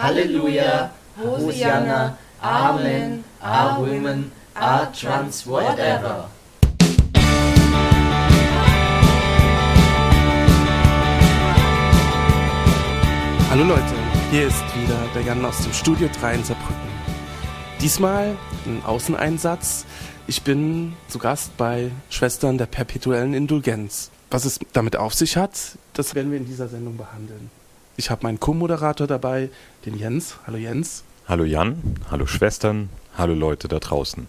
Halleluja, 0.00 0.92
Hosianna, 1.20 2.16
Amen, 2.40 3.24
A 3.40 3.78
Women, 3.78 4.30
A 4.54 4.86
Trans, 4.86 5.44
whatever. 5.44 6.30
Hallo 13.50 13.64
Leute, 13.64 13.82
hier 14.30 14.46
ist 14.46 14.62
wieder 14.76 14.98
der 15.16 15.22
Jan 15.22 15.44
aus 15.44 15.64
dem 15.64 15.72
Studio 15.72 16.08
3 16.20 16.34
in 16.36 16.44
Saarbrücken. 16.44 16.88
Diesmal 17.80 18.36
ein 18.66 18.84
Außeneinsatz. 18.86 19.84
Ich 20.28 20.42
bin 20.42 20.92
zu 21.08 21.18
Gast 21.18 21.56
bei 21.56 21.90
Schwestern 22.08 22.56
der 22.56 22.66
perpetuellen 22.66 23.34
Indulgenz. 23.34 24.12
Was 24.30 24.44
es 24.44 24.60
damit 24.72 24.94
auf 24.94 25.14
sich 25.14 25.36
hat, 25.36 25.58
das 25.94 26.14
werden 26.14 26.30
wir 26.30 26.38
in 26.38 26.46
dieser 26.46 26.68
Sendung 26.68 26.96
behandeln. 26.96 27.50
Ich 27.98 28.10
habe 28.10 28.22
meinen 28.22 28.38
Co-Moderator 28.38 29.08
dabei, 29.08 29.50
den 29.84 29.98
Jens. 29.98 30.36
Hallo 30.46 30.56
Jens. 30.56 31.02
Hallo 31.26 31.42
Jan, 31.42 31.82
hallo 32.08 32.26
Schwestern, 32.26 32.90
hallo 33.16 33.34
Leute 33.34 33.66
da 33.66 33.80
draußen. 33.80 34.28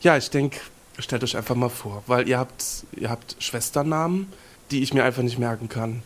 Ja, 0.00 0.16
ich 0.16 0.28
denke, 0.28 0.58
stellt 0.98 1.22
euch 1.22 1.36
einfach 1.36 1.54
mal 1.54 1.68
vor, 1.68 2.02
weil 2.08 2.28
ihr 2.28 2.36
habt, 2.36 2.84
ihr 2.96 3.08
habt 3.08 3.36
Schwesternamen, 3.38 4.26
die 4.72 4.82
ich 4.82 4.92
mir 4.92 5.04
einfach 5.04 5.22
nicht 5.22 5.38
merken 5.38 5.68
kann. 5.68 6.02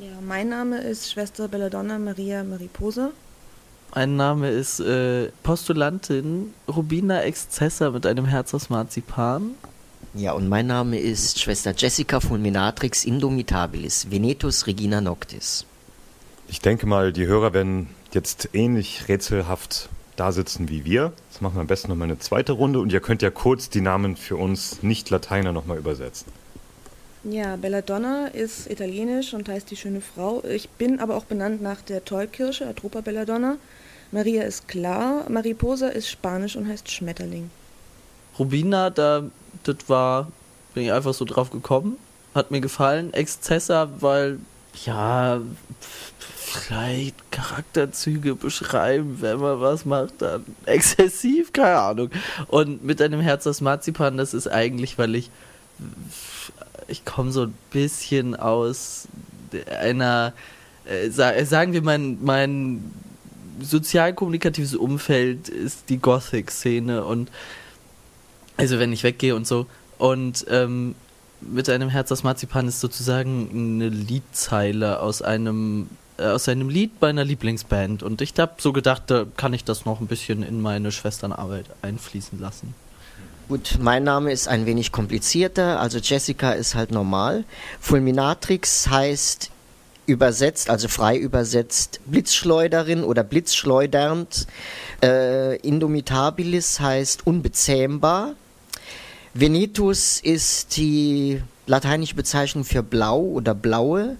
Ja, 0.00 0.10
mein 0.26 0.48
Name 0.48 0.78
ist 0.78 1.12
Schwester 1.12 1.46
Belladonna 1.46 2.00
Maria 2.00 2.42
Mariposa. 2.42 3.12
Mein 3.94 4.16
Name 4.16 4.50
ist 4.50 4.80
äh, 4.80 5.30
Postulantin 5.44 6.52
Rubina 6.66 7.22
Excessa 7.22 7.90
mit 7.90 8.06
einem 8.06 8.26
Herz 8.26 8.52
aus 8.54 8.70
Marzipan. 8.70 9.52
Ja, 10.14 10.32
und 10.32 10.48
mein 10.48 10.66
Name 10.66 10.98
ist 10.98 11.38
Schwester 11.38 11.72
Jessica 11.76 12.18
Fulminatrix 12.18 13.04
Indomitabilis, 13.04 14.10
Venetus 14.10 14.66
Regina 14.66 15.00
Noctis. 15.00 15.64
Ich 16.48 16.60
denke 16.60 16.86
mal, 16.86 17.12
die 17.12 17.26
Hörer 17.26 17.52
werden 17.52 17.88
jetzt 18.12 18.50
ähnlich 18.52 19.08
rätselhaft 19.08 19.88
da 20.16 20.32
sitzen 20.32 20.68
wie 20.68 20.84
wir. 20.84 21.12
Jetzt 21.30 21.42
machen 21.42 21.56
wir 21.56 21.60
am 21.60 21.66
besten 21.66 21.88
nochmal 21.88 22.08
eine 22.08 22.18
zweite 22.18 22.52
Runde 22.52 22.78
und 22.78 22.92
ihr 22.92 23.00
könnt 23.00 23.22
ja 23.22 23.30
kurz 23.30 23.68
die 23.68 23.80
Namen 23.80 24.16
für 24.16 24.36
uns 24.36 24.82
Nicht-Lateiner 24.82 25.52
nochmal 25.52 25.78
übersetzen. 25.78 26.32
Ja, 27.24 27.56
Belladonna 27.56 28.26
ist 28.26 28.70
italienisch 28.70 29.32
und 29.32 29.48
heißt 29.48 29.70
die 29.70 29.76
schöne 29.76 30.02
Frau. 30.02 30.44
Ich 30.44 30.68
bin 30.68 31.00
aber 31.00 31.16
auch 31.16 31.24
benannt 31.24 31.62
nach 31.62 31.80
der 31.80 32.04
Tollkirsche, 32.04 32.66
Atropa 32.66 33.00
Belladonna. 33.00 33.56
Maria 34.12 34.42
ist 34.42 34.68
klar, 34.68 35.24
Mariposa 35.30 35.88
ist 35.88 36.08
spanisch 36.08 36.54
und 36.54 36.68
heißt 36.68 36.90
Schmetterling. 36.90 37.50
Rubina, 38.38 38.90
da, 38.90 39.24
das 39.62 39.76
war, 39.88 40.30
bin 40.74 40.84
ich 40.84 40.92
einfach 40.92 41.14
so 41.14 41.24
drauf 41.24 41.50
gekommen. 41.50 41.96
Hat 42.34 42.50
mir 42.50 42.60
gefallen. 42.60 43.14
Exzessa, 43.14 43.88
weil, 44.00 44.38
ja, 44.84 45.40
vielleicht 45.80 47.30
Charakterzüge 47.30 48.34
beschreiben, 48.34 49.18
wenn 49.20 49.38
man 49.38 49.60
was 49.60 49.84
macht, 49.84 50.22
dann 50.22 50.44
exzessiv, 50.66 51.52
keine 51.52 51.78
Ahnung. 51.78 52.10
Und 52.48 52.84
mit 52.84 53.02
einem 53.02 53.20
Herz 53.20 53.46
aus 53.46 53.60
Marzipan, 53.60 54.16
das 54.16 54.34
ist 54.34 54.48
eigentlich, 54.48 54.98
weil 54.98 55.14
ich, 55.14 55.30
ich 56.86 57.04
komme 57.04 57.32
so 57.32 57.42
ein 57.42 57.54
bisschen 57.70 58.36
aus 58.36 59.08
einer, 59.80 60.32
äh, 60.84 61.10
sagen 61.10 61.72
wir, 61.72 61.82
mein, 61.82 62.18
mein 62.22 62.92
sozialkommunikatives 63.60 64.74
Umfeld 64.74 65.48
ist 65.48 65.88
die 65.88 65.98
Gothic-Szene 65.98 67.04
und 67.04 67.30
also 68.56 68.78
wenn 68.78 68.92
ich 68.92 69.02
weggehe 69.02 69.34
und 69.34 69.46
so 69.46 69.66
und 69.98 70.44
ähm, 70.48 70.94
mit 71.52 71.68
einem 71.68 71.88
Herz 71.88 72.10
aus 72.12 72.22
Marzipan 72.22 72.68
ist 72.68 72.80
sozusagen 72.80 73.50
eine 73.52 73.88
Liedzeile 73.88 75.00
aus 75.00 75.22
einem 75.22 75.88
äh, 76.18 76.24
aus 76.24 76.48
einem 76.48 76.68
Lied 76.68 77.00
bei 77.00 77.08
einer 77.08 77.24
Lieblingsband 77.24 78.02
und 78.02 78.20
ich 78.20 78.34
habe 78.38 78.54
so 78.58 78.72
gedacht, 78.72 79.04
da 79.08 79.26
kann 79.36 79.52
ich 79.52 79.64
das 79.64 79.84
noch 79.84 80.00
ein 80.00 80.06
bisschen 80.06 80.42
in 80.42 80.60
meine 80.60 80.92
Schwesternarbeit 80.92 81.66
einfließen 81.82 82.40
lassen. 82.40 82.74
Gut, 83.48 83.76
mein 83.78 84.04
Name 84.04 84.32
ist 84.32 84.48
ein 84.48 84.64
wenig 84.64 84.90
komplizierter, 84.90 85.78
also 85.80 85.98
Jessica 85.98 86.52
ist 86.52 86.74
halt 86.74 86.90
normal. 86.90 87.44
Fulminatrix 87.78 88.88
heißt 88.88 89.50
übersetzt, 90.06 90.70
also 90.70 90.88
frei 90.88 91.16
übersetzt, 91.16 92.00
Blitzschleuderin 92.06 93.04
oder 93.04 93.22
blitzschleudernd. 93.22 94.46
Äh, 95.02 95.56
Indomitabilis 95.56 96.80
heißt 96.80 97.26
unbezähmbar. 97.26 98.34
Venetus 99.36 100.20
ist 100.20 100.76
die 100.76 101.42
lateinische 101.66 102.14
Bezeichnung 102.14 102.62
für 102.62 102.84
blau 102.84 103.18
oder 103.20 103.52
blaue. 103.52 104.16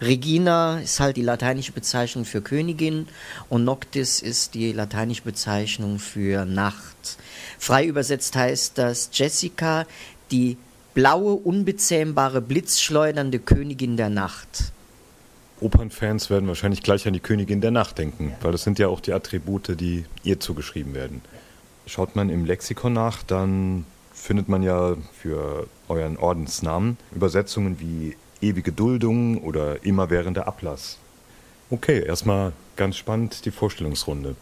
Regina 0.00 0.80
ist 0.80 0.98
halt 0.98 1.16
die 1.16 1.22
lateinische 1.22 1.70
Bezeichnung 1.70 2.24
für 2.24 2.42
Königin 2.42 3.06
und 3.48 3.62
Noctis 3.62 4.20
ist 4.20 4.54
die 4.54 4.72
lateinische 4.72 5.22
Bezeichnung 5.22 6.00
für 6.00 6.44
Nacht. 6.44 7.16
Frei 7.60 7.86
übersetzt 7.86 8.34
heißt 8.34 8.76
das 8.76 9.10
Jessica, 9.12 9.86
die 10.32 10.56
blaue, 10.94 11.34
unbezähmbare, 11.34 12.40
blitzschleudernde 12.40 13.38
Königin 13.38 13.96
der 13.96 14.10
Nacht. 14.10 14.72
Opernfans 15.60 16.28
werden 16.28 16.48
wahrscheinlich 16.48 16.82
gleich 16.82 17.06
an 17.06 17.12
die 17.12 17.20
Königin 17.20 17.60
der 17.60 17.70
Nacht 17.70 17.98
denken, 17.98 18.34
weil 18.40 18.50
das 18.50 18.64
sind 18.64 18.80
ja 18.80 18.88
auch 18.88 18.98
die 18.98 19.12
Attribute, 19.12 19.80
die 19.80 20.06
ihr 20.24 20.40
zugeschrieben 20.40 20.92
werden. 20.92 21.22
Schaut 21.86 22.16
man 22.16 22.30
im 22.30 22.44
Lexikon 22.44 22.94
nach, 22.94 23.22
dann 23.22 23.86
findet 24.16 24.48
man 24.48 24.62
ja 24.62 24.96
für 25.12 25.68
euren 25.88 26.16
Ordensnamen 26.16 26.96
Übersetzungen 27.14 27.78
wie 27.78 28.16
ewige 28.40 28.72
Duldung 28.72 29.42
oder 29.42 29.84
immerwährender 29.84 30.48
Ablass. 30.48 30.98
Okay, 31.70 32.04
erstmal 32.04 32.52
ganz 32.76 32.96
spannend 32.96 33.44
die 33.44 33.50
Vorstellungsrunde. 33.50 34.34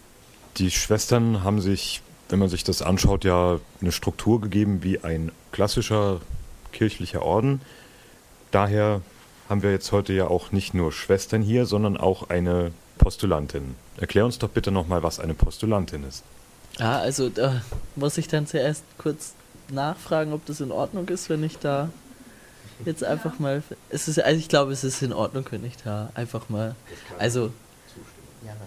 Die 0.56 0.70
Schwestern 0.70 1.42
haben 1.42 1.60
sich, 1.60 2.02
wenn 2.28 2.38
man 2.38 2.48
sich 2.48 2.64
das 2.64 2.82
anschaut, 2.82 3.24
ja 3.24 3.58
eine 3.80 3.92
Struktur 3.92 4.40
gegeben 4.40 4.82
wie 4.82 5.00
ein 5.00 5.32
klassischer 5.52 6.20
kirchlicher 6.72 7.22
Orden. 7.22 7.60
Daher 8.50 9.02
haben 9.48 9.62
wir 9.62 9.70
jetzt 9.70 9.92
heute 9.92 10.12
ja 10.12 10.28
auch 10.28 10.52
nicht 10.52 10.74
nur 10.74 10.92
Schwestern 10.92 11.42
hier, 11.42 11.66
sondern 11.66 11.96
auch 11.96 12.30
eine 12.30 12.72
Postulantin. 12.98 13.74
Erklär 13.98 14.24
uns 14.24 14.38
doch 14.38 14.48
bitte 14.48 14.70
nochmal, 14.70 15.02
was 15.02 15.20
eine 15.20 15.34
Postulantin 15.34 16.04
ist. 16.04 16.24
Ah, 16.78 16.98
also 16.98 17.28
da 17.28 17.62
muss 17.96 18.18
ich 18.18 18.28
dann 18.28 18.46
zuerst 18.46 18.84
kurz 18.98 19.34
nachfragen, 19.70 20.32
ob 20.32 20.44
das 20.46 20.60
in 20.60 20.72
Ordnung 20.72 21.08
ist, 21.08 21.30
wenn 21.30 21.42
ich 21.42 21.58
da 21.58 21.90
jetzt 22.84 23.04
einfach 23.04 23.38
mal. 23.38 23.62
Es 23.90 24.08
ist, 24.08 24.20
also 24.20 24.38
ich 24.38 24.48
glaube, 24.48 24.72
es 24.72 24.84
ist 24.84 25.02
in 25.02 25.12
Ordnung, 25.12 25.46
wenn 25.50 25.64
ich 25.64 25.76
da 25.78 26.10
einfach 26.14 26.48
mal. 26.48 26.74
Also 27.18 27.50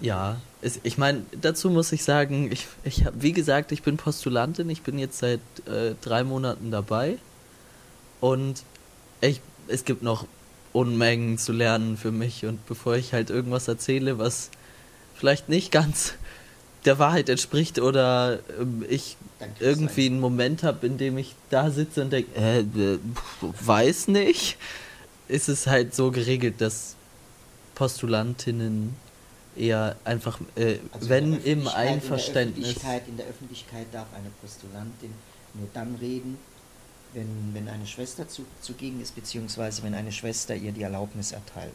ja, 0.01 0.37
es, 0.61 0.79
ich 0.83 0.97
meine, 0.97 1.23
dazu 1.39 1.69
muss 1.69 1.91
ich 1.91 2.03
sagen, 2.03 2.51
ich, 2.51 2.67
ich 2.83 3.05
habe, 3.05 3.21
wie 3.21 3.33
gesagt, 3.33 3.71
ich 3.71 3.83
bin 3.83 3.97
Postulantin, 3.97 4.69
ich 4.69 4.81
bin 4.81 4.97
jetzt 4.97 5.19
seit 5.19 5.39
äh, 5.67 5.93
drei 6.01 6.23
Monaten 6.23 6.71
dabei 6.71 7.17
und 8.19 8.63
ich, 9.21 9.41
es 9.67 9.85
gibt 9.85 10.03
noch 10.03 10.25
Unmengen 10.73 11.37
zu 11.37 11.51
lernen 11.51 11.97
für 11.97 12.11
mich. 12.11 12.45
Und 12.45 12.65
bevor 12.67 12.95
ich 12.95 13.13
halt 13.13 13.29
irgendwas 13.29 13.67
erzähle, 13.67 14.19
was 14.19 14.51
vielleicht 15.15 15.49
nicht 15.49 15.71
ganz 15.71 16.13
der 16.85 16.99
Wahrheit 16.99 17.29
entspricht 17.29 17.79
oder 17.79 18.39
ähm, 18.59 18.85
ich 18.87 19.17
irgendwie 19.59 20.07
einen 20.07 20.19
Moment 20.19 20.63
habe, 20.63 20.87
in 20.87 20.97
dem 20.97 21.17
ich 21.17 21.35
da 21.49 21.69
sitze 21.69 22.01
und 22.01 22.11
denke, 22.11 22.35
äh, 22.35 22.63
weiß 23.41 24.07
nicht, 24.07 24.57
ist 25.27 25.49
es 25.49 25.67
halt 25.67 25.93
so 25.93 26.11
geregelt, 26.11 26.61
dass 26.61 26.95
Postulantinnen 27.75 28.95
eher 29.55 29.95
einfach, 30.03 30.39
äh, 30.55 30.77
also 30.91 31.09
wenn 31.09 31.43
im 31.43 31.67
Einverständnis. 31.67 32.57
In 32.57 32.63
der, 32.63 32.71
Öffentlichkeit, 32.71 33.07
in 33.07 33.17
der 33.17 33.25
Öffentlichkeit 33.27 33.87
darf 33.91 34.07
eine 34.15 34.29
Postulantin 34.41 35.13
nur 35.53 35.67
dann 35.73 35.95
reden, 35.95 36.37
wenn, 37.13 37.51
wenn 37.53 37.67
eine 37.67 37.87
Schwester 37.87 38.27
zu, 38.27 38.45
zugegen 38.61 39.01
ist, 39.01 39.15
beziehungsweise 39.15 39.83
wenn 39.83 39.93
eine 39.93 40.11
Schwester 40.11 40.55
ihr 40.55 40.71
die 40.71 40.83
Erlaubnis 40.83 41.31
erteilt. 41.31 41.73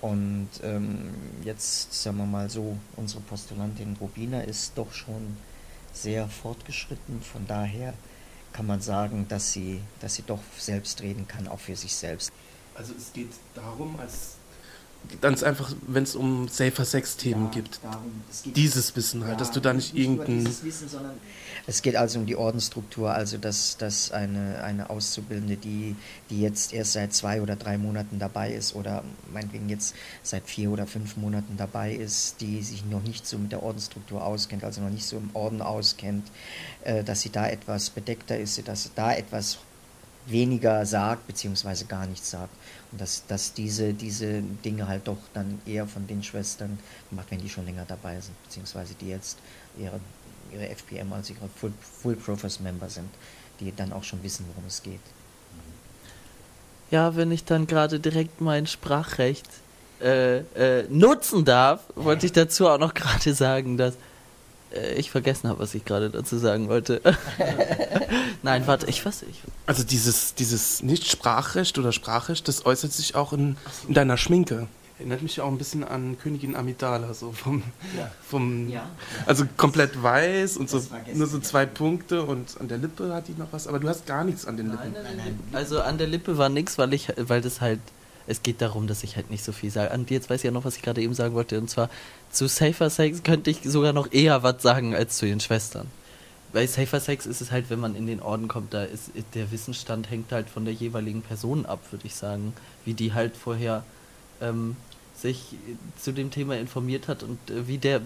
Und 0.00 0.48
ähm, 0.62 1.10
jetzt, 1.44 1.92
sagen 1.92 2.18
wir 2.18 2.26
mal 2.26 2.48
so, 2.48 2.76
unsere 2.96 3.20
Postulantin 3.22 3.96
Rubina 4.00 4.42
ist 4.42 4.72
doch 4.76 4.92
schon 4.92 5.36
sehr 6.02 6.28
fortgeschritten. 6.28 7.22
Von 7.22 7.46
daher 7.46 7.94
kann 8.52 8.66
man 8.66 8.80
sagen, 8.80 9.26
dass 9.28 9.52
sie, 9.52 9.80
dass 10.00 10.14
sie 10.14 10.22
doch 10.22 10.40
selbst 10.56 11.02
reden 11.02 11.28
kann, 11.28 11.48
auch 11.48 11.60
für 11.60 11.76
sich 11.76 11.94
selbst. 11.94 12.32
Also 12.74 12.94
es 12.96 13.12
geht 13.12 13.30
darum, 13.54 13.98
als 13.98 14.37
ganz 15.20 15.42
einfach, 15.42 15.72
wenn 15.86 16.02
es 16.02 16.14
um 16.14 16.48
Safer 16.48 16.84
Sex-Themen 16.84 17.46
ja, 17.46 17.50
gibt. 17.50 17.80
Darum, 17.82 18.22
dieses 18.44 18.94
Wissen 18.96 19.22
halt, 19.22 19.32
ja, 19.32 19.38
dass 19.38 19.50
du 19.50 19.60
da 19.60 19.72
nicht 19.72 19.96
irgendein. 19.96 20.46
Wissen, 20.46 20.88
es 21.66 21.82
geht 21.82 21.96
also 21.96 22.18
um 22.18 22.26
die 22.26 22.36
Ordensstruktur, 22.36 23.12
also 23.12 23.36
dass, 23.36 23.76
dass 23.76 24.10
eine, 24.10 24.62
eine 24.62 24.88
Auszubildende, 24.88 25.56
die, 25.56 25.96
die 26.30 26.40
jetzt 26.40 26.72
erst 26.72 26.94
seit 26.94 27.12
zwei 27.12 27.42
oder 27.42 27.56
drei 27.56 27.76
Monaten 27.76 28.18
dabei 28.18 28.52
ist 28.52 28.74
oder 28.74 29.04
meinetwegen 29.32 29.68
jetzt 29.68 29.94
seit 30.22 30.48
vier 30.48 30.70
oder 30.70 30.86
fünf 30.86 31.18
Monaten 31.18 31.56
dabei 31.58 31.92
ist, 31.92 32.40
die 32.40 32.62
sich 32.62 32.86
noch 32.86 33.02
nicht 33.02 33.26
so 33.26 33.36
mit 33.36 33.52
der 33.52 33.62
Ordensstruktur 33.62 34.24
auskennt, 34.24 34.64
also 34.64 34.80
noch 34.80 34.88
nicht 34.88 35.04
so 35.04 35.18
im 35.18 35.28
Orden 35.34 35.60
auskennt, 35.60 36.30
äh, 36.84 37.04
dass 37.04 37.20
sie 37.20 37.30
da 37.30 37.46
etwas 37.46 37.90
bedeckter 37.90 38.38
ist, 38.38 38.66
dass 38.66 38.84
sie 38.84 38.90
da 38.94 39.12
etwas 39.12 39.58
weniger 40.30 40.84
sagt, 40.86 41.26
beziehungsweise 41.26 41.86
gar 41.86 42.06
nichts 42.06 42.30
sagt. 42.30 42.52
Und 42.92 43.00
dass, 43.00 43.26
dass 43.26 43.52
diese, 43.52 43.92
diese 43.92 44.42
Dinge 44.64 44.88
halt 44.88 45.06
doch 45.08 45.18
dann 45.34 45.60
eher 45.66 45.86
von 45.86 46.06
den 46.06 46.22
Schwestern 46.22 46.78
gemacht 47.10 47.26
wenn 47.30 47.40
die 47.40 47.48
schon 47.48 47.66
länger 47.66 47.84
dabei 47.86 48.20
sind, 48.20 48.42
beziehungsweise 48.44 48.94
die 48.94 49.08
jetzt 49.08 49.38
ihre, 49.78 50.00
ihre 50.52 50.68
FPM, 50.68 51.12
also 51.12 51.34
ihre 51.34 51.48
Full, 51.48 51.72
Full 51.80 52.16
Profess 52.16 52.60
Member 52.60 52.88
sind, 52.88 53.08
die 53.60 53.74
dann 53.74 53.92
auch 53.92 54.04
schon 54.04 54.22
wissen, 54.22 54.46
worum 54.48 54.64
es 54.66 54.82
geht. 54.82 55.00
Ja, 56.90 57.16
wenn 57.16 57.30
ich 57.30 57.44
dann 57.44 57.66
gerade 57.66 58.00
direkt 58.00 58.40
mein 58.40 58.66
Sprachrecht 58.66 59.46
äh, 60.00 60.38
äh, 60.38 60.86
nutzen 60.88 61.44
darf, 61.44 61.82
wollte 61.94 62.26
ich 62.26 62.32
dazu 62.32 62.68
auch 62.68 62.78
noch 62.78 62.94
gerade 62.94 63.34
sagen, 63.34 63.76
dass 63.76 63.94
ich 64.96 65.10
vergessen 65.10 65.48
habe, 65.48 65.58
was 65.60 65.74
ich 65.74 65.84
gerade 65.84 66.10
dazu 66.10 66.38
sagen 66.38 66.68
wollte. 66.68 67.00
Nein, 68.42 68.66
warte, 68.66 68.86
ich 68.86 69.04
weiß 69.04 69.22
nicht. 69.22 69.40
Also 69.66 69.82
dieses, 69.84 70.34
dieses 70.34 70.82
Nicht-Sprachrecht 70.82 71.78
oder 71.78 71.92
Sprachrecht, 71.92 72.48
das 72.48 72.66
äußert 72.66 72.92
sich 72.92 73.14
auch 73.14 73.32
in, 73.32 73.56
in 73.86 73.94
deiner 73.94 74.16
Schminke. 74.16 74.68
Erinnert 74.98 75.22
mich 75.22 75.40
auch 75.40 75.46
ein 75.48 75.58
bisschen 75.58 75.84
an 75.84 76.18
Königin 76.20 76.56
Amidala, 76.56 77.14
so 77.14 77.30
vom, 77.30 77.62
Ja. 77.96 78.10
vom 78.28 78.68
Ja. 78.68 78.88
also 79.26 79.44
komplett 79.56 80.02
weiß 80.02 80.56
und 80.56 80.68
so 80.68 80.82
nur 81.14 81.28
so 81.28 81.38
zwei 81.38 81.66
Punkte 81.66 82.24
und 82.24 82.60
an 82.60 82.66
der 82.66 82.78
Lippe 82.78 83.14
hat 83.14 83.28
die 83.28 83.34
noch 83.38 83.46
was, 83.52 83.68
aber 83.68 83.78
du 83.78 83.88
hast 83.88 84.06
gar 84.06 84.24
nichts 84.24 84.44
an 84.44 84.56
den 84.56 84.70
Lippen. 84.72 84.94
Also 85.52 85.80
an 85.82 85.98
der 85.98 86.08
Lippe 86.08 86.36
war 86.36 86.48
nix, 86.48 86.78
weil 86.78 86.92
ich, 86.94 87.12
weil 87.16 87.40
das 87.40 87.60
halt, 87.60 87.78
es 88.28 88.42
geht 88.42 88.60
darum, 88.60 88.86
dass 88.86 89.02
ich 89.02 89.16
halt 89.16 89.30
nicht 89.30 89.42
so 89.42 89.52
viel 89.52 89.70
sage. 89.70 89.92
Und 89.94 90.10
jetzt 90.10 90.28
weiß 90.28 90.40
ich 90.40 90.44
ja 90.44 90.50
noch, 90.50 90.64
was 90.64 90.76
ich 90.76 90.82
gerade 90.82 91.00
eben 91.00 91.14
sagen 91.14 91.34
wollte. 91.34 91.58
Und 91.58 91.70
zwar 91.70 91.88
zu 92.30 92.46
Safer 92.46 92.90
Sex 92.90 93.22
könnte 93.22 93.50
ich 93.50 93.62
sogar 93.64 93.94
noch 93.94 94.12
eher 94.12 94.42
was 94.42 94.62
sagen 94.62 94.94
als 94.94 95.16
zu 95.16 95.26
den 95.26 95.40
Schwestern. 95.40 95.86
Bei 96.52 96.66
Safer 96.66 97.00
Sex 97.00 97.24
ist 97.24 97.40
es 97.40 97.50
halt, 97.50 97.70
wenn 97.70 97.80
man 97.80 97.94
in 97.94 98.06
den 98.06 98.20
Orden 98.20 98.46
kommt, 98.46 98.74
da 98.74 98.84
ist 98.84 99.10
der 99.34 99.50
Wissensstand 99.50 100.10
hängt 100.10 100.30
halt 100.30 100.50
von 100.50 100.66
der 100.66 100.74
jeweiligen 100.74 101.22
Person 101.22 101.64
ab, 101.64 101.80
würde 101.90 102.06
ich 102.06 102.14
sagen. 102.14 102.52
Wie 102.84 102.92
die 102.92 103.14
halt 103.14 103.34
vorher 103.34 103.82
ähm, 104.42 104.76
sich 105.16 105.56
zu 105.98 106.12
dem 106.12 106.30
Thema 106.30 106.58
informiert 106.58 107.08
hat 107.08 107.22
und 107.22 107.38
äh, 107.50 107.66
wie 107.66 107.78
der 107.78 108.02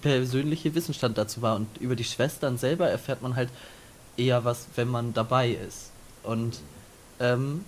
persönliche 0.00 0.74
Wissensstand 0.74 1.18
dazu 1.18 1.42
war. 1.42 1.56
Und 1.56 1.68
über 1.78 1.94
die 1.94 2.04
Schwestern 2.04 2.56
selber 2.56 2.88
erfährt 2.88 3.20
man 3.20 3.36
halt 3.36 3.50
eher 4.16 4.44
was, 4.44 4.66
wenn 4.76 4.88
man 4.88 5.12
dabei 5.12 5.50
ist. 5.50 5.90
Und 6.22 6.60
ähm, 7.20 7.64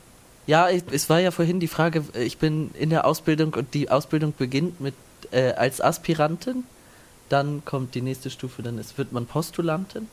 ja, 0.50 0.69
ich, 0.69 0.82
es 0.91 1.08
war 1.08 1.20
ja 1.20 1.31
vorhin 1.31 1.61
die 1.61 1.69
Frage, 1.69 2.02
äh, 2.12 2.25
ich 2.25 2.38
bin 2.38 2.73
in 2.75 2.91
der 2.91 3.06
Ausbildung 3.06 3.55
und 3.55 3.73
die 3.73 3.88
Ausbildung 3.88 4.35
beginnt 4.37 4.81
mit 4.81 4.94
äh, 5.31 5.52
als 5.52 5.81
Aspirantin, 5.81 6.64
dann 7.29 7.64
kommt 7.64 7.94
die 7.94 8.02
nächste 8.02 8.31
Stufe, 8.31 8.61
dann 8.62 8.76
ist, 8.79 8.99
wird 8.99 9.12
man 9.12 9.26
Postulantin 9.26 10.08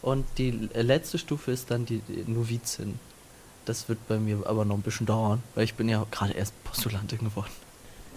und 0.00 0.24
die 0.38 0.52
letzte 0.74 1.18
Stufe 1.18 1.50
ist 1.50 1.72
dann 1.72 1.86
die, 1.86 1.98
die 2.08 2.30
Novizin. 2.30 3.00
Das 3.64 3.88
wird 3.88 3.98
bei 4.06 4.18
mir 4.18 4.46
aber 4.46 4.64
noch 4.64 4.76
ein 4.76 4.82
bisschen 4.82 5.06
dauern, 5.06 5.42
weil 5.56 5.64
ich 5.64 5.74
bin 5.74 5.88
ja 5.88 6.06
gerade 6.10 6.34
erst 6.34 6.52
Postulantin 6.62 7.18
geworden. 7.18 7.50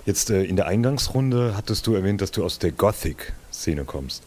Jetzt 0.05 0.29
äh, 0.29 0.43
in 0.43 0.57
der 0.57 0.67
Eingangsrunde 0.67 1.55
hattest 1.57 1.87
du 1.87 1.95
erwähnt, 1.95 2.21
dass 2.21 2.29
du 2.29 2.45
aus 2.45 2.59
der 2.59 2.71
Gothic-Szene 2.71 3.83
kommst. 3.83 4.21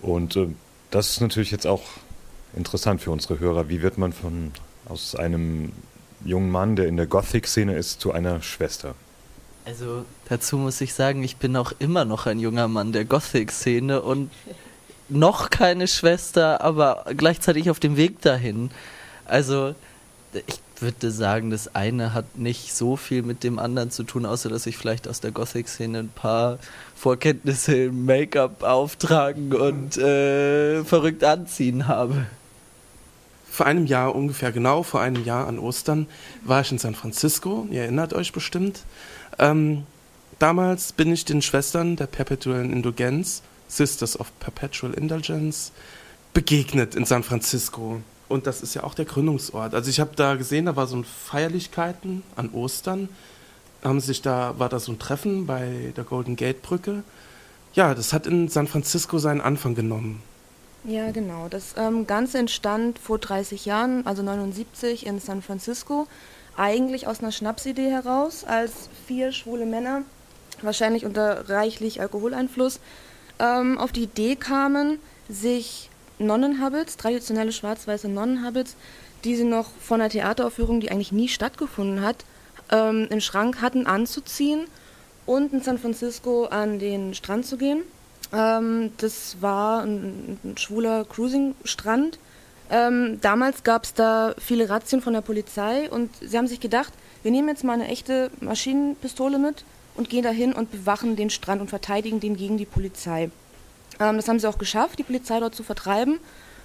Und 0.00 0.34
äh, 0.34 0.48
das 0.90 1.10
ist 1.10 1.20
natürlich 1.20 1.52
jetzt 1.52 1.66
auch 1.66 1.84
interessant 2.56 3.02
für 3.02 3.12
unsere 3.12 3.38
Hörer. 3.38 3.68
Wie 3.68 3.82
wird 3.82 3.98
man 3.98 4.12
von 4.12 4.50
aus 4.88 5.14
einem 5.14 5.72
jungen 6.24 6.50
Mann, 6.50 6.76
der 6.76 6.88
in 6.88 6.96
der 6.96 7.06
Gothic-Szene 7.06 7.76
ist, 7.76 8.00
zu 8.00 8.12
einer 8.12 8.42
Schwester? 8.42 8.94
Also 9.64 10.04
dazu 10.28 10.56
muss 10.58 10.80
ich 10.80 10.92
sagen, 10.94 11.22
ich 11.22 11.36
bin 11.36 11.56
auch 11.56 11.72
immer 11.78 12.04
noch 12.04 12.26
ein 12.26 12.40
junger 12.40 12.68
Mann 12.68 12.92
der 12.92 13.04
Gothic-Szene 13.04 14.02
und 14.02 14.30
noch 15.08 15.50
keine 15.50 15.86
Schwester, 15.86 16.60
aber 16.62 17.04
gleichzeitig 17.16 17.70
auf 17.70 17.78
dem 17.78 17.96
Weg 17.96 18.20
dahin. 18.22 18.70
Also 19.24 19.74
ich 20.32 20.60
würde 20.80 21.10
sagen, 21.10 21.50
das 21.50 21.74
eine 21.74 22.12
hat 22.12 22.36
nicht 22.36 22.74
so 22.74 22.96
viel 22.96 23.22
mit 23.22 23.44
dem 23.44 23.58
anderen 23.58 23.90
zu 23.90 24.02
tun, 24.02 24.26
außer 24.26 24.48
dass 24.48 24.66
ich 24.66 24.76
vielleicht 24.76 25.06
aus 25.06 25.20
der 25.20 25.30
Gothic-Szene 25.30 26.00
ein 26.00 26.08
paar 26.08 26.58
Vorkenntnisse 26.96 27.84
im 27.84 28.04
Make-up 28.04 28.64
auftragen 28.64 29.52
und 29.52 29.96
äh, 29.96 30.82
verrückt 30.84 31.22
anziehen 31.22 31.86
habe. 31.86 32.26
Vor 33.52 33.66
einem 33.66 33.84
Jahr, 33.84 34.14
ungefähr 34.14 34.50
genau 34.50 34.82
vor 34.82 35.02
einem 35.02 35.26
Jahr 35.26 35.46
an 35.46 35.58
Ostern, 35.58 36.06
war 36.42 36.62
ich 36.62 36.72
in 36.72 36.78
San 36.78 36.94
Francisco. 36.94 37.66
Ihr 37.70 37.82
erinnert 37.82 38.14
euch 38.14 38.32
bestimmt. 38.32 38.80
Ähm, 39.38 39.82
damals 40.38 40.94
bin 40.94 41.12
ich 41.12 41.26
den 41.26 41.42
Schwestern 41.42 41.96
der 41.96 42.06
perpetuellen 42.06 42.72
Indulgenz, 42.72 43.42
Sisters 43.68 44.18
of 44.18 44.32
Perpetual 44.40 44.94
Indulgence, 44.94 45.72
begegnet 46.32 46.94
in 46.94 47.04
San 47.04 47.22
Francisco. 47.22 48.00
Und 48.26 48.46
das 48.46 48.62
ist 48.62 48.72
ja 48.72 48.84
auch 48.84 48.94
der 48.94 49.04
Gründungsort. 49.04 49.74
Also 49.74 49.90
ich 49.90 50.00
habe 50.00 50.12
da 50.16 50.36
gesehen, 50.36 50.64
da 50.64 50.74
war 50.74 50.86
so 50.86 50.96
ein 50.96 51.04
Feierlichkeiten 51.04 52.22
an 52.36 52.48
Ostern. 52.54 53.10
Haben 53.84 54.00
sich 54.00 54.22
da, 54.22 54.54
war 54.58 54.70
da 54.70 54.80
so 54.80 54.92
ein 54.92 54.98
Treffen 54.98 55.44
bei 55.44 55.92
der 55.94 56.04
Golden 56.04 56.36
Gate 56.36 56.62
Brücke. 56.62 57.02
Ja, 57.74 57.94
das 57.94 58.14
hat 58.14 58.26
in 58.26 58.48
San 58.48 58.66
Francisco 58.66 59.18
seinen 59.18 59.42
Anfang 59.42 59.74
genommen. 59.74 60.22
Ja, 60.84 61.12
genau. 61.12 61.48
Das 61.48 61.74
ähm, 61.76 62.06
Ganze 62.06 62.38
entstand 62.38 62.98
vor 62.98 63.18
30 63.18 63.66
Jahren, 63.66 64.04
also 64.06 64.22
79 64.22 65.06
in 65.06 65.20
San 65.20 65.40
Francisco, 65.40 66.08
eigentlich 66.56 67.06
aus 67.06 67.20
einer 67.20 67.30
Schnapsidee 67.30 67.90
heraus, 67.90 68.44
als 68.44 68.88
vier 69.06 69.32
schwule 69.32 69.64
Männer, 69.64 70.02
wahrscheinlich 70.60 71.04
unter 71.04 71.48
reichlich 71.48 72.00
Alkoholeinfluss, 72.00 72.80
ähm, 73.38 73.78
auf 73.78 73.92
die 73.92 74.04
Idee 74.04 74.34
kamen, 74.34 74.98
sich 75.28 75.88
Nonnenhabits, 76.18 76.96
traditionelle 76.96 77.52
schwarz-weiße 77.52 78.08
Nonnenhabits, 78.08 78.76
die 79.24 79.36
sie 79.36 79.44
noch 79.44 79.70
von 79.80 80.00
einer 80.00 80.10
Theateraufführung, 80.10 80.80
die 80.80 80.90
eigentlich 80.90 81.12
nie 81.12 81.28
stattgefunden 81.28 82.02
hat, 82.02 82.24
ähm, 82.70 83.06
im 83.08 83.20
Schrank 83.20 83.60
hatten, 83.60 83.86
anzuziehen 83.86 84.66
und 85.26 85.52
in 85.52 85.62
San 85.62 85.78
Francisco 85.78 86.46
an 86.46 86.80
den 86.80 87.14
Strand 87.14 87.46
zu 87.46 87.56
gehen. 87.56 87.82
Ähm, 88.32 88.92
das 88.98 89.36
war 89.40 89.82
ein, 89.82 90.38
ein 90.44 90.56
schwuler 90.56 91.04
Cruising-Strand. 91.04 92.18
Ähm, 92.70 93.20
damals 93.20 93.64
gab 93.64 93.84
es 93.84 93.94
da 93.94 94.34
viele 94.38 94.70
Razzien 94.70 95.02
von 95.02 95.12
der 95.12 95.20
Polizei 95.20 95.90
und 95.90 96.10
sie 96.20 96.38
haben 96.38 96.46
sich 96.46 96.60
gedacht, 96.60 96.92
wir 97.22 97.30
nehmen 97.30 97.48
jetzt 97.48 97.64
mal 97.64 97.74
eine 97.74 97.88
echte 97.88 98.30
Maschinenpistole 98.40 99.38
mit 99.38 99.64
und 99.94 100.08
gehen 100.08 100.22
dahin 100.22 100.52
und 100.52 100.70
bewachen 100.70 101.16
den 101.16 101.30
Strand 101.30 101.60
und 101.60 101.68
verteidigen 101.68 102.20
den 102.20 102.36
gegen 102.36 102.56
die 102.56 102.64
Polizei. 102.64 103.30
Ähm, 104.00 104.16
das 104.16 104.28
haben 104.28 104.38
sie 104.38 104.48
auch 104.48 104.58
geschafft, 104.58 104.98
die 104.98 105.04
Polizei 105.04 105.38
dort 105.40 105.54
zu 105.54 105.62
vertreiben. 105.62 106.18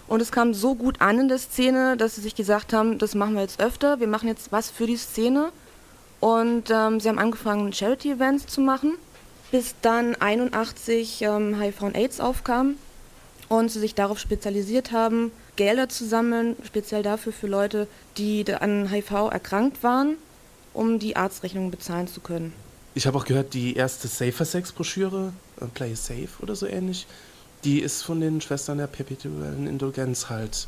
Und 0.07 0.21
es 0.21 0.31
kam 0.31 0.53
so 0.53 0.75
gut 0.75 1.01
an 1.01 1.19
in 1.19 1.27
der 1.27 1.37
Szene, 1.37 1.97
dass 1.97 2.15
sie 2.15 2.21
sich 2.21 2.35
gesagt 2.35 2.71
haben, 2.71 2.97
das 2.97 3.13
machen 3.13 3.35
wir 3.35 3.41
jetzt 3.41 3.59
öfter, 3.59 3.99
wir 3.99 4.07
machen 4.07 4.29
jetzt 4.29 4.53
was 4.53 4.69
für 4.69 4.87
die 4.87 4.95
Szene. 4.95 5.49
Und 6.19 6.71
ähm, 6.71 6.99
sie 6.99 7.09
haben 7.09 7.19
angefangen, 7.19 7.73
Charity-Events 7.73 8.47
zu 8.47 8.61
machen, 8.61 8.93
bis 9.51 9.75
dann 9.81 10.15
81 10.15 11.21
ähm, 11.21 11.59
HIV 11.59 11.81
und 11.81 11.95
AIDS 11.95 12.19
aufkam 12.19 12.75
und 13.49 13.71
sie 13.71 13.79
sich 13.79 13.95
darauf 13.95 14.19
spezialisiert 14.19 14.91
haben, 14.91 15.31
Gelder 15.55 15.89
zu 15.89 16.05
sammeln, 16.05 16.55
speziell 16.65 17.03
dafür 17.03 17.33
für 17.33 17.47
Leute, 17.47 17.87
die 18.17 18.45
an 18.53 18.89
HIV 18.89 19.11
erkrankt 19.31 19.83
waren, 19.83 20.15
um 20.73 20.99
die 20.99 21.15
Arztrechnungen 21.15 21.71
bezahlen 21.71 22.07
zu 22.07 22.21
können. 22.21 22.53
Ich 22.93 23.07
habe 23.07 23.17
auch 23.17 23.25
gehört, 23.25 23.53
die 23.53 23.75
erste 23.75 24.07
Safer 24.07 24.45
Sex 24.45 24.71
Broschüre, 24.71 25.33
äh, 25.61 25.65
Play 25.65 25.95
Safe 25.95 26.29
oder 26.41 26.55
so 26.55 26.67
ähnlich, 26.67 27.07
die 27.63 27.79
ist 27.79 28.03
von 28.03 28.19
den 28.19 28.41
Schwestern 28.41 28.77
der 28.77 28.87
perpetuellen 28.87 29.67
Indulgenz 29.67 30.29
halt 30.29 30.67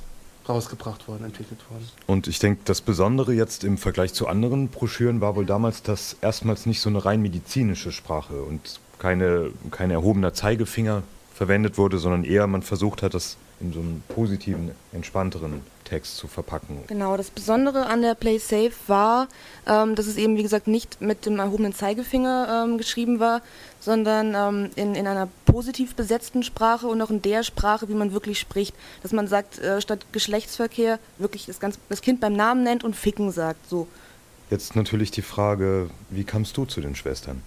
rausgebracht 0.49 1.07
worden, 1.07 1.25
entwickelt 1.25 1.59
worden. 1.69 1.87
Und 2.07 2.27
ich 2.27 2.39
denke, 2.39 2.61
das 2.65 2.81
Besondere 2.81 3.33
jetzt 3.33 3.63
im 3.63 3.77
Vergleich 3.77 4.13
zu 4.13 4.27
anderen 4.27 4.69
Broschüren 4.69 5.21
war 5.21 5.35
wohl 5.35 5.45
damals, 5.45 5.83
dass 5.83 6.17
erstmals 6.21 6.65
nicht 6.65 6.81
so 6.81 6.89
eine 6.89 7.05
rein 7.05 7.21
medizinische 7.21 7.91
Sprache 7.91 8.41
und 8.41 8.79
keine, 8.97 9.51
kein 9.71 9.91
erhobener 9.91 10.33
Zeigefinger 10.33 11.03
verwendet 11.33 11.77
wurde, 11.77 11.99
sondern 11.99 12.23
eher 12.23 12.47
man 12.47 12.63
versucht 12.63 13.01
hat, 13.03 13.13
das 13.13 13.37
in 13.61 13.71
so 13.71 13.79
einem 13.79 14.01
positiven, 14.09 14.71
entspannteren 14.91 15.61
Text 15.89 16.17
zu 16.17 16.27
verpacken. 16.27 16.83
Genau, 16.87 17.17
das 17.17 17.29
Besondere 17.29 17.87
an 17.87 18.01
der 18.01 18.13
Play 18.15 18.37
Safe 18.37 18.71
war, 18.87 19.27
ähm, 19.65 19.95
dass 19.95 20.05
es 20.05 20.17
eben, 20.17 20.37
wie 20.37 20.43
gesagt, 20.43 20.67
nicht 20.67 21.01
mit 21.01 21.25
dem 21.25 21.39
erhobenen 21.39 21.73
Zeigefinger 21.73 22.65
ähm, 22.65 22.77
geschrieben 22.77 23.19
war, 23.19 23.41
sondern 23.79 24.35
ähm, 24.35 24.71
in, 24.75 24.95
in 24.95 25.07
einer 25.07 25.27
positiv 25.45 25.95
besetzten 25.95 26.43
Sprache 26.43 26.87
und 26.87 27.01
auch 27.01 27.09
in 27.09 27.21
der 27.21 27.43
Sprache, 27.43 27.89
wie 27.89 27.93
man 27.93 28.13
wirklich 28.13 28.39
spricht. 28.39 28.75
Dass 29.01 29.11
man 29.11 29.27
sagt, 29.27 29.59
äh, 29.59 29.81
statt 29.81 30.05
Geschlechtsverkehr 30.11 30.99
wirklich 31.17 31.45
das, 31.47 31.59
ganz, 31.59 31.79
das 31.89 32.01
Kind 32.01 32.21
beim 32.21 32.33
Namen 32.33 32.63
nennt 32.63 32.83
und 32.83 32.95
Ficken 32.95 33.31
sagt. 33.31 33.67
So. 33.67 33.87
Jetzt 34.49 34.75
natürlich 34.75 35.11
die 35.11 35.21
Frage, 35.21 35.89
wie 36.09 36.23
kamst 36.23 36.55
du 36.57 36.65
zu 36.65 36.81
den 36.81 36.95
Schwestern? 36.95 37.41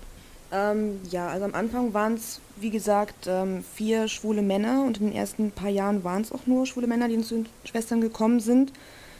Ähm, 0.53 1.01
ja, 1.11 1.29
also 1.29 1.47
am 1.47 1.55
Anfang 1.55 1.95
waren 1.95 2.15
es, 2.15 2.41
wie 2.57 2.71
gesagt, 2.71 3.27
ähm, 3.27 3.65
vier 3.75 4.07
schwule 4.07 4.43
Männer 4.43 4.85
und 4.87 5.01
in 5.01 5.07
den 5.07 5.17
ersten 5.17 5.51
paar 5.51 5.71
Jahren 5.71 6.05
waren 6.05 6.21
es 6.21 6.31
auch 6.31 6.47
nur 6.47 6.67
schwule 6.67 6.87
Männer, 6.87 7.09
die 7.09 7.21
zu 7.23 7.37
den 7.37 7.47
Schwestern 7.65 8.03
gekommen 8.03 8.39
sind. 8.39 8.73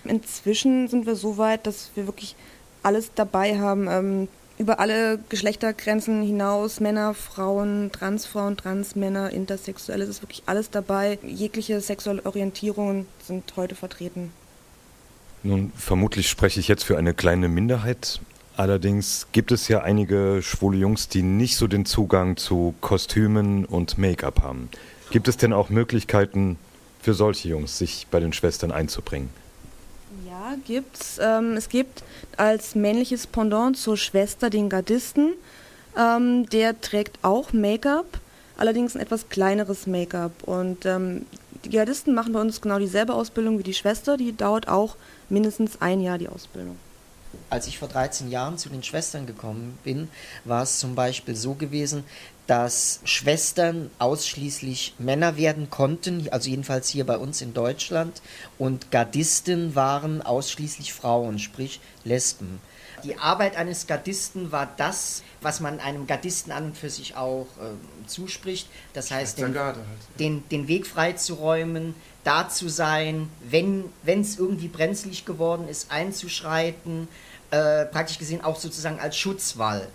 Inzwischen 0.05 0.89
sind 0.89 1.07
wir 1.07 1.17
so 1.17 1.39
weit, 1.39 1.67
dass 1.67 1.91
wir 1.95 2.07
wirklich 2.07 2.37
alles 2.83 3.13
dabei 3.15 3.59
haben, 3.59 3.89
ähm, 3.89 4.29
über 4.59 4.79
alle 4.79 5.19
Geschlechtergrenzen 5.31 6.23
hinaus, 6.23 6.81
Männer, 6.81 7.15
Frauen, 7.15 7.91
Transfrauen, 7.93 8.59
Transmänner, 8.59 9.31
Intersexuelle, 9.31 10.05
es 10.05 10.11
ist 10.11 10.23
wirklich 10.23 10.43
alles 10.47 10.71
dabei. 10.71 11.19
Jegliche 11.23 11.81
sexuelle 11.81 12.25
Orientierungen 12.27 13.07
sind 13.27 13.55
heute 13.57 13.75
vertreten. 13.75 14.33
Nun, 15.43 15.73
vermutlich 15.77 16.29
spreche 16.29 16.61
ich 16.61 16.69
jetzt 16.69 16.85
für 16.85 16.99
eine 16.99 17.15
kleine 17.15 17.49
Minderheit. 17.49 18.21
Allerdings 18.57 19.29
gibt 19.33 19.51
es 19.51 19.69
ja 19.69 19.81
einige 19.81 20.41
schwule 20.43 20.77
Jungs, 20.77 21.09
die 21.09 21.23
nicht 21.23 21.57
so 21.57 21.67
den 21.67 21.87
Zugang 21.87 22.37
zu 22.37 22.75
Kostümen 22.81 23.65
und 23.65 23.97
Make-up 23.97 24.43
haben. 24.43 24.69
Gibt 25.11 25.27
es 25.29 25.39
denn 25.39 25.53
auch 25.53 25.71
Möglichkeiten 25.71 26.59
für 27.01 27.15
solche 27.15 27.49
Jungs, 27.49 27.79
sich 27.79 28.07
bei 28.11 28.21
den 28.21 28.33
Schwestern 28.33 28.71
einzubringen? 28.71 29.31
Ja, 30.27 30.55
gibt's. 30.67 31.19
Ähm, 31.21 31.57
es 31.57 31.69
gibt 31.69 32.05
als 32.37 32.75
männliches 32.75 33.27
Pendant 33.27 33.77
zur 33.77 33.97
Schwester 33.97 34.51
den 34.51 34.69
Gardisten. 34.69 35.33
Ähm, 35.97 36.47
der 36.51 36.81
trägt 36.81 37.19
auch 37.23 37.53
Make-up, 37.53 38.07
allerdings 38.59 38.95
ein 38.95 39.03
etwas 39.03 39.31
kleineres 39.31 39.87
Make-up. 39.87 40.33
Und 40.45 40.85
ähm, 40.85 41.27
die 41.65 41.71
Gardisten 41.71 42.15
machen 42.15 42.35
bei 42.35 42.41
uns 42.41 42.61
genau 42.61 42.79
dieselbe 42.79 43.15
Ausbildung 43.15 43.59
wie 43.59 43.63
die 43.63 43.75
Schwester. 43.75 44.19
Die 44.19 44.37
dauert 44.37 44.69
auch 44.69 44.97
mindestens 45.31 45.81
ein 45.81 46.01
Jahr, 46.01 46.19
die 46.19 46.29
Ausbildung. 46.29 46.77
Als 47.51 47.67
ich 47.67 47.79
vor 47.79 47.89
13 47.89 48.31
Jahren 48.31 48.59
zu 48.59 48.69
den 48.69 48.83
Schwestern 48.83 49.27
gekommen 49.27 49.79
bin, 49.85 50.09
war 50.45 50.63
es 50.63 50.79
zum 50.79 50.95
Beispiel 50.95 51.37
so 51.37 51.55
gewesen, 51.55 52.05
dass 52.47 53.01
Schwestern 53.05 53.91
ausschließlich 53.99 54.95
Männer 54.99 55.37
werden 55.37 55.71
konnten, 55.71 56.29
also 56.31 56.51
jedenfalls 56.51 56.89
hier 56.89 57.07
bei 57.07 57.17
uns 57.17 57.41
in 57.41 57.55
Deutschland, 57.55 58.21
und 58.59 58.91
Gardisten 58.91 59.75
waren 59.75 60.23
ausschließlich 60.23 60.93
Frauen, 60.93 61.39
sprich 61.39 61.81
Lesben. 62.05 62.61
Die 63.05 63.19
Arbeit 63.19 63.57
eines 63.57 63.87
Gardisten 63.87 64.53
war 64.53 64.69
das, 64.77 65.23
was 65.41 65.61
man 65.61 65.81
einem 65.81 66.07
Gardisten 66.07 66.53
an 66.53 66.67
und 66.67 66.77
für 66.77 66.91
sich 66.91 67.17
auch 67.17 67.47
äh, 67.61 68.07
zuspricht. 68.07 68.69
Das 68.93 69.11
heißt, 69.11 69.39
den, 69.39 69.59
halt. 69.59 69.77
den, 70.21 70.49
den 70.51 70.69
Weg 70.69 70.87
freizuräumen, 70.87 71.95
da 72.25 72.49
zu 72.49 72.69
sein, 72.69 73.29
wenn 73.43 73.91
es 74.05 74.39
irgendwie 74.39 74.69
brenzlig 74.69 75.25
geworden 75.25 75.69
ist, 75.69 75.91
einzuschreiten, 75.91 77.09
äh, 77.51 77.85
praktisch 77.87 78.19
gesehen 78.19 78.43
auch 78.43 78.57
sozusagen 78.57 79.01
als 79.01 79.17
Schutzwall 79.17 79.89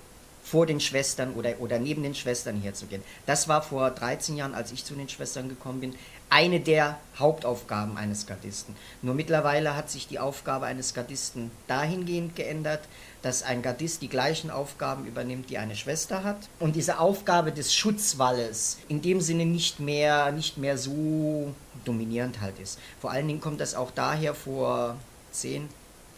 vor 0.43 0.65
den 0.65 0.79
Schwestern 0.79 1.34
oder, 1.34 1.60
oder 1.60 1.77
neben 1.77 2.03
den 2.03 2.15
Schwestern 2.15 2.62
herzugehen. 2.62 3.03
Das 3.25 3.50
war 3.50 3.62
vor 3.62 3.91
13 3.91 4.38
Jahren, 4.38 4.53
als 4.53 4.72
ich 4.72 4.86
zu 4.86 4.93
den 4.93 5.10
Schwestern 5.10 5.50
gekommen 5.50 5.81
bin, 5.81 5.93
eine 6.29 6.60
der 6.60 7.00
Hauptaufgaben 7.17 7.98
eines 7.98 8.27
Gardisten. 8.27 8.75
Nur 9.01 9.13
mittlerweile 9.13 9.75
hat 9.75 9.89
sich 9.89 10.07
die 10.07 10.19
Aufgabe 10.19 10.65
eines 10.65 10.93
Gardisten 10.93 11.51
dahingehend 11.67 12.36
geändert, 12.36 12.81
dass 13.22 13.43
ein 13.43 13.62
Gardist 13.62 14.01
die 14.01 14.10
gleichen 14.10 14.50
Aufgaben 14.50 15.05
übernimmt, 15.05 15.50
die 15.50 15.57
eine 15.57 15.75
Schwester 15.75 16.24
hat. 16.24 16.38
Und 16.60 16.75
diese 16.75 17.00
Aufgabe 17.00 17.51
des 17.51 17.74
Schutzwalles 17.74 18.77
in 18.88 19.01
dem 19.01 19.22
Sinne 19.22 19.46
nicht 19.46 19.79
mehr, 19.79 20.31
nicht 20.31 20.57
mehr 20.57 20.77
so 20.77 21.53
dominierend 21.88 22.41
halt 22.41 22.60
ist. 22.60 22.79
Vor 23.00 23.12
allen 23.12 23.27
Dingen 23.27 23.41
kommt 23.41 23.62
das 23.62 23.75
auch 23.75 23.91
daher, 23.91 24.34
vor 24.34 24.98
10, 25.32 25.70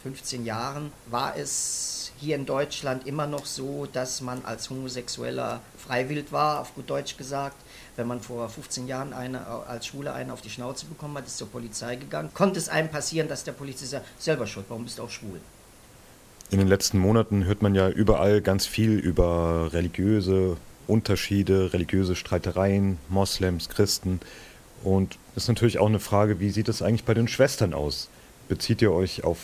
15 0.03 0.45
Jahren 0.45 0.91
war 1.09 1.35
es 1.37 2.11
hier 2.19 2.35
in 2.35 2.45
Deutschland 2.45 3.05
immer 3.07 3.27
noch 3.27 3.45
so, 3.45 3.87
dass 3.91 4.21
man 4.21 4.43
als 4.45 4.69
Homosexueller 4.69 5.61
freiwillig 5.77 6.31
war, 6.31 6.61
auf 6.61 6.73
gut 6.75 6.89
Deutsch 6.89 7.17
gesagt. 7.17 7.55
Wenn 7.95 8.07
man 8.07 8.21
vor 8.21 8.47
15 8.47 8.87
Jahren 8.87 9.13
eine, 9.13 9.45
als 9.45 9.87
Schwule 9.87 10.13
einen 10.13 10.31
auf 10.31 10.41
die 10.41 10.49
Schnauze 10.49 10.85
bekommen 10.85 11.17
hat, 11.17 11.27
ist 11.27 11.37
zur 11.37 11.49
Polizei 11.49 11.95
gegangen. 11.97 12.29
Konnte 12.33 12.59
es 12.59 12.69
einem 12.69 12.89
passieren, 12.89 13.27
dass 13.27 13.43
der 13.43 13.51
Polizist 13.51 13.91
sagt, 13.91 14.05
selber 14.21 14.47
schuld, 14.47 14.65
warum 14.69 14.85
bist 14.85 14.99
du 14.99 15.03
auch 15.03 15.09
schwul? 15.09 15.39
In 16.49 16.59
den 16.59 16.67
letzten 16.67 16.97
Monaten 16.97 17.45
hört 17.45 17.61
man 17.61 17.75
ja 17.75 17.89
überall 17.89 18.41
ganz 18.41 18.65
viel 18.65 18.97
über 18.97 19.71
religiöse 19.71 20.57
Unterschiede, 20.87 21.73
religiöse 21.73 22.15
Streitereien, 22.15 22.97
Moslems, 23.09 23.69
Christen. 23.69 24.19
Und 24.83 25.17
es 25.35 25.43
ist 25.43 25.47
natürlich 25.49 25.79
auch 25.79 25.87
eine 25.87 25.99
Frage, 25.99 26.39
wie 26.39 26.49
sieht 26.49 26.69
es 26.69 26.81
eigentlich 26.81 27.03
bei 27.03 27.13
den 27.13 27.27
Schwestern 27.27 27.73
aus? 27.73 28.09
Bezieht 28.47 28.81
ihr 28.81 28.91
euch 28.91 29.23
auf 29.23 29.37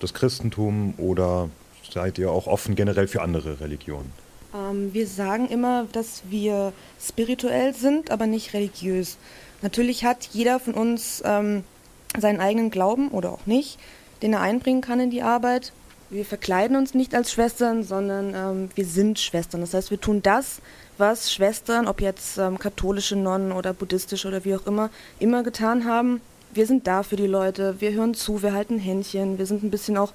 das 0.00 0.14
Christentum 0.14 0.94
oder 0.96 1.48
seid 1.90 2.18
ihr 2.18 2.30
auch 2.30 2.46
offen 2.46 2.74
generell 2.74 3.08
für 3.08 3.22
andere 3.22 3.60
Religionen? 3.60 4.12
Ähm, 4.54 4.92
wir 4.92 5.06
sagen 5.06 5.48
immer, 5.48 5.86
dass 5.92 6.22
wir 6.28 6.72
spirituell 7.00 7.74
sind, 7.74 8.10
aber 8.10 8.26
nicht 8.26 8.54
religiös. 8.54 9.16
Natürlich 9.62 10.04
hat 10.04 10.28
jeder 10.32 10.58
von 10.58 10.74
uns 10.74 11.22
ähm, 11.24 11.64
seinen 12.18 12.40
eigenen 12.40 12.70
Glauben 12.70 13.08
oder 13.08 13.32
auch 13.32 13.46
nicht, 13.46 13.78
den 14.22 14.32
er 14.32 14.40
einbringen 14.40 14.80
kann 14.80 15.00
in 15.00 15.10
die 15.10 15.22
Arbeit. 15.22 15.72
Wir 16.10 16.24
verkleiden 16.24 16.76
uns 16.76 16.92
nicht 16.92 17.14
als 17.14 17.30
Schwestern, 17.30 17.84
sondern 17.84 18.34
ähm, 18.34 18.70
wir 18.74 18.84
sind 18.84 19.20
Schwestern. 19.20 19.60
Das 19.60 19.74
heißt, 19.74 19.92
wir 19.92 20.00
tun 20.00 20.22
das, 20.22 20.60
was 20.98 21.32
Schwestern, 21.32 21.86
ob 21.86 22.00
jetzt 22.00 22.36
ähm, 22.36 22.58
katholische 22.58 23.14
Nonnen 23.14 23.52
oder 23.52 23.72
buddhistische 23.72 24.26
oder 24.26 24.44
wie 24.44 24.56
auch 24.56 24.66
immer, 24.66 24.90
immer 25.20 25.44
getan 25.44 25.84
haben. 25.84 26.20
Wir 26.52 26.66
sind 26.66 26.88
da 26.88 27.04
für 27.04 27.14
die 27.14 27.28
Leute, 27.28 27.76
wir 27.80 27.92
hören 27.92 28.14
zu, 28.14 28.42
wir 28.42 28.52
halten 28.52 28.78
Händchen, 28.78 29.38
wir 29.38 29.46
sind 29.46 29.62
ein 29.62 29.70
bisschen 29.70 29.96
auch 29.96 30.12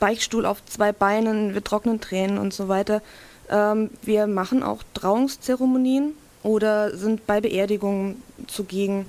Beichtstuhl 0.00 0.46
auf 0.46 0.64
zwei 0.64 0.92
Beinen, 0.92 1.52
wir 1.52 1.62
trocknen 1.62 2.00
Tränen 2.00 2.38
und 2.38 2.54
so 2.54 2.68
weiter. 2.68 3.02
Ähm, 3.50 3.90
wir 4.00 4.26
machen 4.26 4.62
auch 4.62 4.82
Trauungszeremonien 4.94 6.14
oder 6.42 6.96
sind 6.96 7.26
bei 7.26 7.42
Beerdigungen 7.42 8.22
zugegen. 8.46 9.04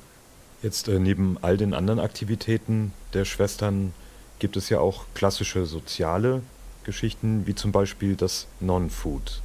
Jetzt 0.61 0.89
äh, 0.89 0.99
neben 0.99 1.37
all 1.41 1.55
den 1.55 1.73
anderen 1.73 2.01
Aktivitäten 2.01 2.91
der 3.13 3.23
Schwestern 3.23 3.93
gibt 4.39 4.57
es 4.57 4.69
ja 4.69 4.79
auch 4.79 5.05
klassische 5.13 5.65
soziale 5.65 6.41
Geschichten, 6.83 7.45
wie 7.45 7.55
zum 7.55 7.71
Beispiel 7.71 8.15
das 8.15 8.47
Non-Food. 8.59 9.41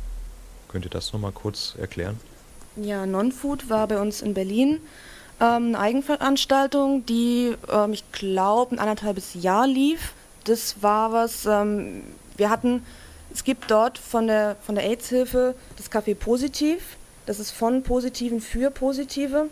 Könnt 0.68 0.86
ihr 0.86 0.90
das 0.90 1.12
nochmal 1.12 1.32
kurz 1.32 1.74
erklären? 1.78 2.18
Ja, 2.76 3.06
Non-Food 3.06 3.68
war 3.68 3.86
bei 3.86 4.00
uns 4.00 4.22
in 4.22 4.34
Berlin 4.34 4.80
ähm, 5.40 5.74
eine 5.74 5.78
Eigenveranstaltung, 5.78 7.04
die, 7.06 7.54
ähm, 7.70 7.92
ich 7.92 8.10
glaube, 8.12 8.74
ein 8.74 8.78
anderthalbes 8.78 9.34
Jahr 9.34 9.66
lief. 9.66 10.12
Das 10.44 10.82
war 10.82 11.12
was, 11.12 11.46
ähm, 11.46 12.02
wir 12.36 12.50
hatten, 12.50 12.84
es 13.32 13.44
gibt 13.44 13.70
dort 13.70 13.98
von 13.98 14.26
der, 14.26 14.56
von 14.64 14.74
der 14.74 14.84
AIDS-Hilfe 14.84 15.54
das 15.76 15.90
Café 15.90 16.14
Positiv. 16.14 16.96
Das 17.26 17.40
ist 17.40 17.50
von 17.50 17.82
Positiven 17.82 18.40
für 18.40 18.70
Positive. 18.70 19.48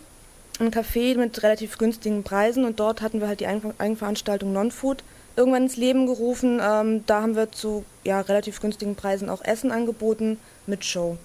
Ein 0.59 0.71
Café 0.71 1.17
mit 1.17 1.41
relativ 1.41 1.77
günstigen 1.77 2.23
Preisen 2.23 2.63
und 2.63 2.79
dort 2.79 3.01
hatten 3.01 3.19
wir 3.19 3.27
halt 3.27 3.39
die 3.39 3.47
Eigenveranstaltung 3.47 4.53
Non-Food 4.53 5.03
irgendwann 5.35 5.63
ins 5.63 5.77
Leben 5.77 6.05
gerufen. 6.05 6.59
Ähm, 6.61 7.03
da 7.05 7.21
haben 7.21 7.35
wir 7.35 7.51
zu 7.51 7.85
ja, 8.03 8.21
relativ 8.21 8.61
günstigen 8.61 8.95
Preisen 8.95 9.29
auch 9.29 9.43
Essen 9.43 9.71
angeboten 9.71 10.37
mit 10.67 10.85
Show. 10.85 11.17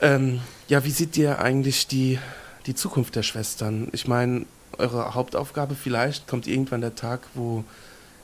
Ähm, 0.00 0.40
ja, 0.68 0.84
wie 0.84 0.90
seht 0.90 1.16
ihr 1.16 1.38
eigentlich 1.38 1.86
die, 1.86 2.18
die 2.66 2.74
Zukunft 2.74 3.14
der 3.14 3.22
Schwestern? 3.22 3.88
Ich 3.92 4.08
meine, 4.08 4.46
eure 4.78 5.14
Hauptaufgabe 5.14 5.74
vielleicht 5.74 6.26
kommt 6.26 6.46
irgendwann 6.46 6.80
der 6.80 6.94
Tag, 6.94 7.20
wo 7.34 7.64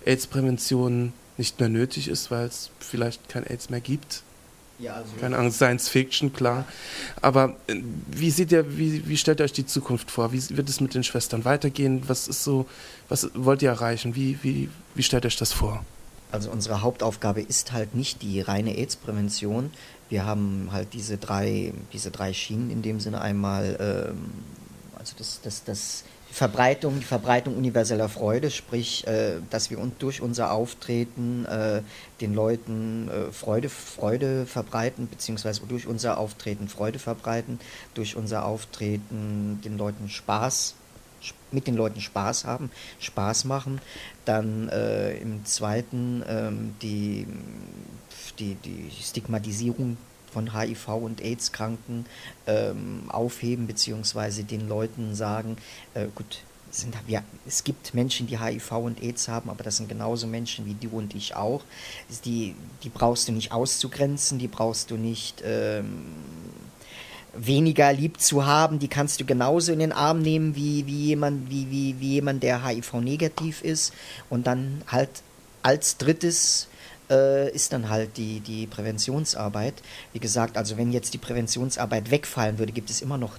AIDS-Prävention 0.05 1.13
nicht 1.37 1.61
mehr 1.61 1.69
nötig 1.69 2.09
ist, 2.09 2.31
weil 2.31 2.47
es 2.47 2.71
vielleicht 2.81 3.29
kein 3.29 3.47
AIDS 3.47 3.71
mehr 3.71 3.81
gibt. 3.81 4.23
Ja, 4.79 4.95
also 4.95 5.11
Keine 5.21 5.37
Ahnung, 5.37 5.51
Science 5.51 5.89
Fiction, 5.89 6.33
klar. 6.33 6.65
Aber 7.21 7.57
äh, 7.67 7.83
wie 8.11 8.31
seht 8.31 8.53
ihr, 8.53 8.79
wie, 8.79 9.09
wie 9.09 9.17
stellt 9.17 9.41
ihr 9.41 9.45
euch 9.45 9.53
die 9.53 9.67
Zukunft 9.67 10.11
vor? 10.11 10.33
Wie 10.33 10.57
wird 10.57 10.69
es 10.69 10.81
mit 10.81 10.95
den 10.95 11.03
Schwestern 11.03 11.45
weitergehen? 11.45 12.09
Was 12.09 12.29
ist 12.29 12.45
so, 12.45 12.67
was 13.09 13.29
wollt 13.35 13.63
ihr 13.63 13.71
erreichen? 13.71 14.15
Wie, 14.15 14.39
wie, 14.43 14.69
wie 14.95 15.03
stellt 15.03 15.25
ihr 15.25 15.29
euch 15.29 15.37
das 15.37 15.53
vor? 15.53 15.85
Also 16.31 16.51
unsere 16.51 16.83
Hauptaufgabe 16.83 17.41
ist 17.41 17.73
halt 17.73 17.95
nicht 17.95 18.23
die 18.23 18.41
reine 18.41 18.77
AIDS-Prävention. 18.77 19.71
Wir 20.11 20.27
haben 20.27 20.69
halt 20.71 20.93
diese 20.93 21.17
drei, 21.17 21.73
diese 21.93 22.11
drei 22.11 22.33
Schienen 22.33 22.71
in 22.71 22.83
dem 22.83 23.01
Sinne 23.01 23.21
einmal, 23.21 23.77
ähm, 23.81 24.33
also 24.97 25.15
das, 25.19 25.41
das, 25.43 25.65
das 25.65 26.05
Verbreitung, 26.31 27.01
die 27.01 27.05
Verbreitung 27.05 27.57
universeller 27.57 28.09
Freude, 28.09 28.51
sprich, 28.51 29.07
äh, 29.07 29.41
dass 29.51 29.71
wir 29.71 29.79
durch 29.99 30.21
unser 30.21 30.53
Auftreten 30.53 31.47
äh, 31.47 31.83
den 32.21 32.35
Leuten 32.35 33.09
äh, 33.09 33.33
Freude, 33.33 33.69
Freude 33.69 34.47
verbreiten, 34.47 35.09
beziehungsweise 35.09 35.63
durch 35.67 35.87
unser 35.87 36.19
Auftreten 36.19 36.69
Freude 36.69 36.99
verbreiten, 36.99 37.59
durch 37.95 38.15
unser 38.15 38.45
Auftreten 38.45 39.61
den 39.65 39.79
Leuten 39.79 40.09
Spaß, 40.09 40.75
mit 41.51 41.67
den 41.67 41.75
Leuten 41.75 42.01
Spaß 42.01 42.45
haben, 42.45 42.71
Spaß 43.01 43.45
machen. 43.45 43.81
Dann 44.25 44.69
im 44.69 45.45
zweiten 45.47 46.23
ähm, 46.29 46.75
die, 46.83 47.27
die, 48.39 48.55
die 48.55 48.91
Stigmatisierung 49.03 49.97
von 50.33 50.59
HIV 50.59 50.89
und 50.89 51.21
AIDS-Kranken 51.21 52.07
ähm, 52.47 53.05
aufheben, 53.09 53.67
beziehungsweise 53.67 54.45
den 54.45 54.69
Leuten 54.69 55.15
sagen, 55.15 55.57
äh, 55.95 56.07
gut, 56.15 56.43
sind, 56.71 56.95
ja, 57.07 57.23
es 57.47 57.65
gibt 57.65 57.95
Menschen, 57.95 58.27
die 58.27 58.39
HIV 58.39 58.73
und 58.73 59.03
AIDS 59.03 59.29
haben, 59.29 59.51
aber 59.51 59.65
das 59.65 59.79
sind 59.79 59.89
genauso 59.89 60.27
Menschen 60.27 60.67
wie 60.67 60.75
du 60.75 60.97
und 60.97 61.15
ich 61.15 61.35
auch. 61.35 61.63
Die, 62.25 62.55
die 62.83 62.89
brauchst 62.89 63.29
du 63.29 63.33
nicht 63.33 63.53
auszugrenzen, 63.53 64.39
die 64.39 64.49
brauchst 64.49 64.91
du 64.91 64.97
nicht 64.97 65.43
ähm, 65.45 66.05
weniger 67.35 67.93
lieb 67.93 68.21
zu 68.21 68.47
haben, 68.47 68.79
die 68.79 68.89
kannst 68.89 69.21
du 69.21 69.25
genauso 69.25 69.73
in 69.73 69.79
den 69.79 69.93
Arm 69.93 70.21
nehmen 70.21 70.57
wie, 70.57 70.87
wie, 70.87 71.07
jemand, 71.07 71.51
wie, 71.51 71.71
wie, 71.71 72.01
wie 72.01 72.13
jemand, 72.15 72.43
der 72.43 72.67
HIV-negativ 72.67 73.63
ist. 73.63 73.93
Und 74.29 74.47
dann 74.47 74.83
halt 74.87 75.11
als 75.63 75.97
drittes 75.97 76.69
äh, 77.11 77.51
ist 77.51 77.73
dann 77.73 77.89
halt 77.89 78.17
die, 78.17 78.41
die 78.41 78.67
Präventionsarbeit. 78.67 79.75
Wie 80.13 80.19
gesagt, 80.19 80.57
also 80.57 80.77
wenn 80.77 80.93
jetzt 80.93 81.15
die 81.15 81.19
Präventionsarbeit 81.19 82.11
wegfallen 82.11 82.59
würde, 82.59 82.73
gibt 82.73 82.91
es 82.91 83.01
immer 83.01 83.19
noch 83.19 83.39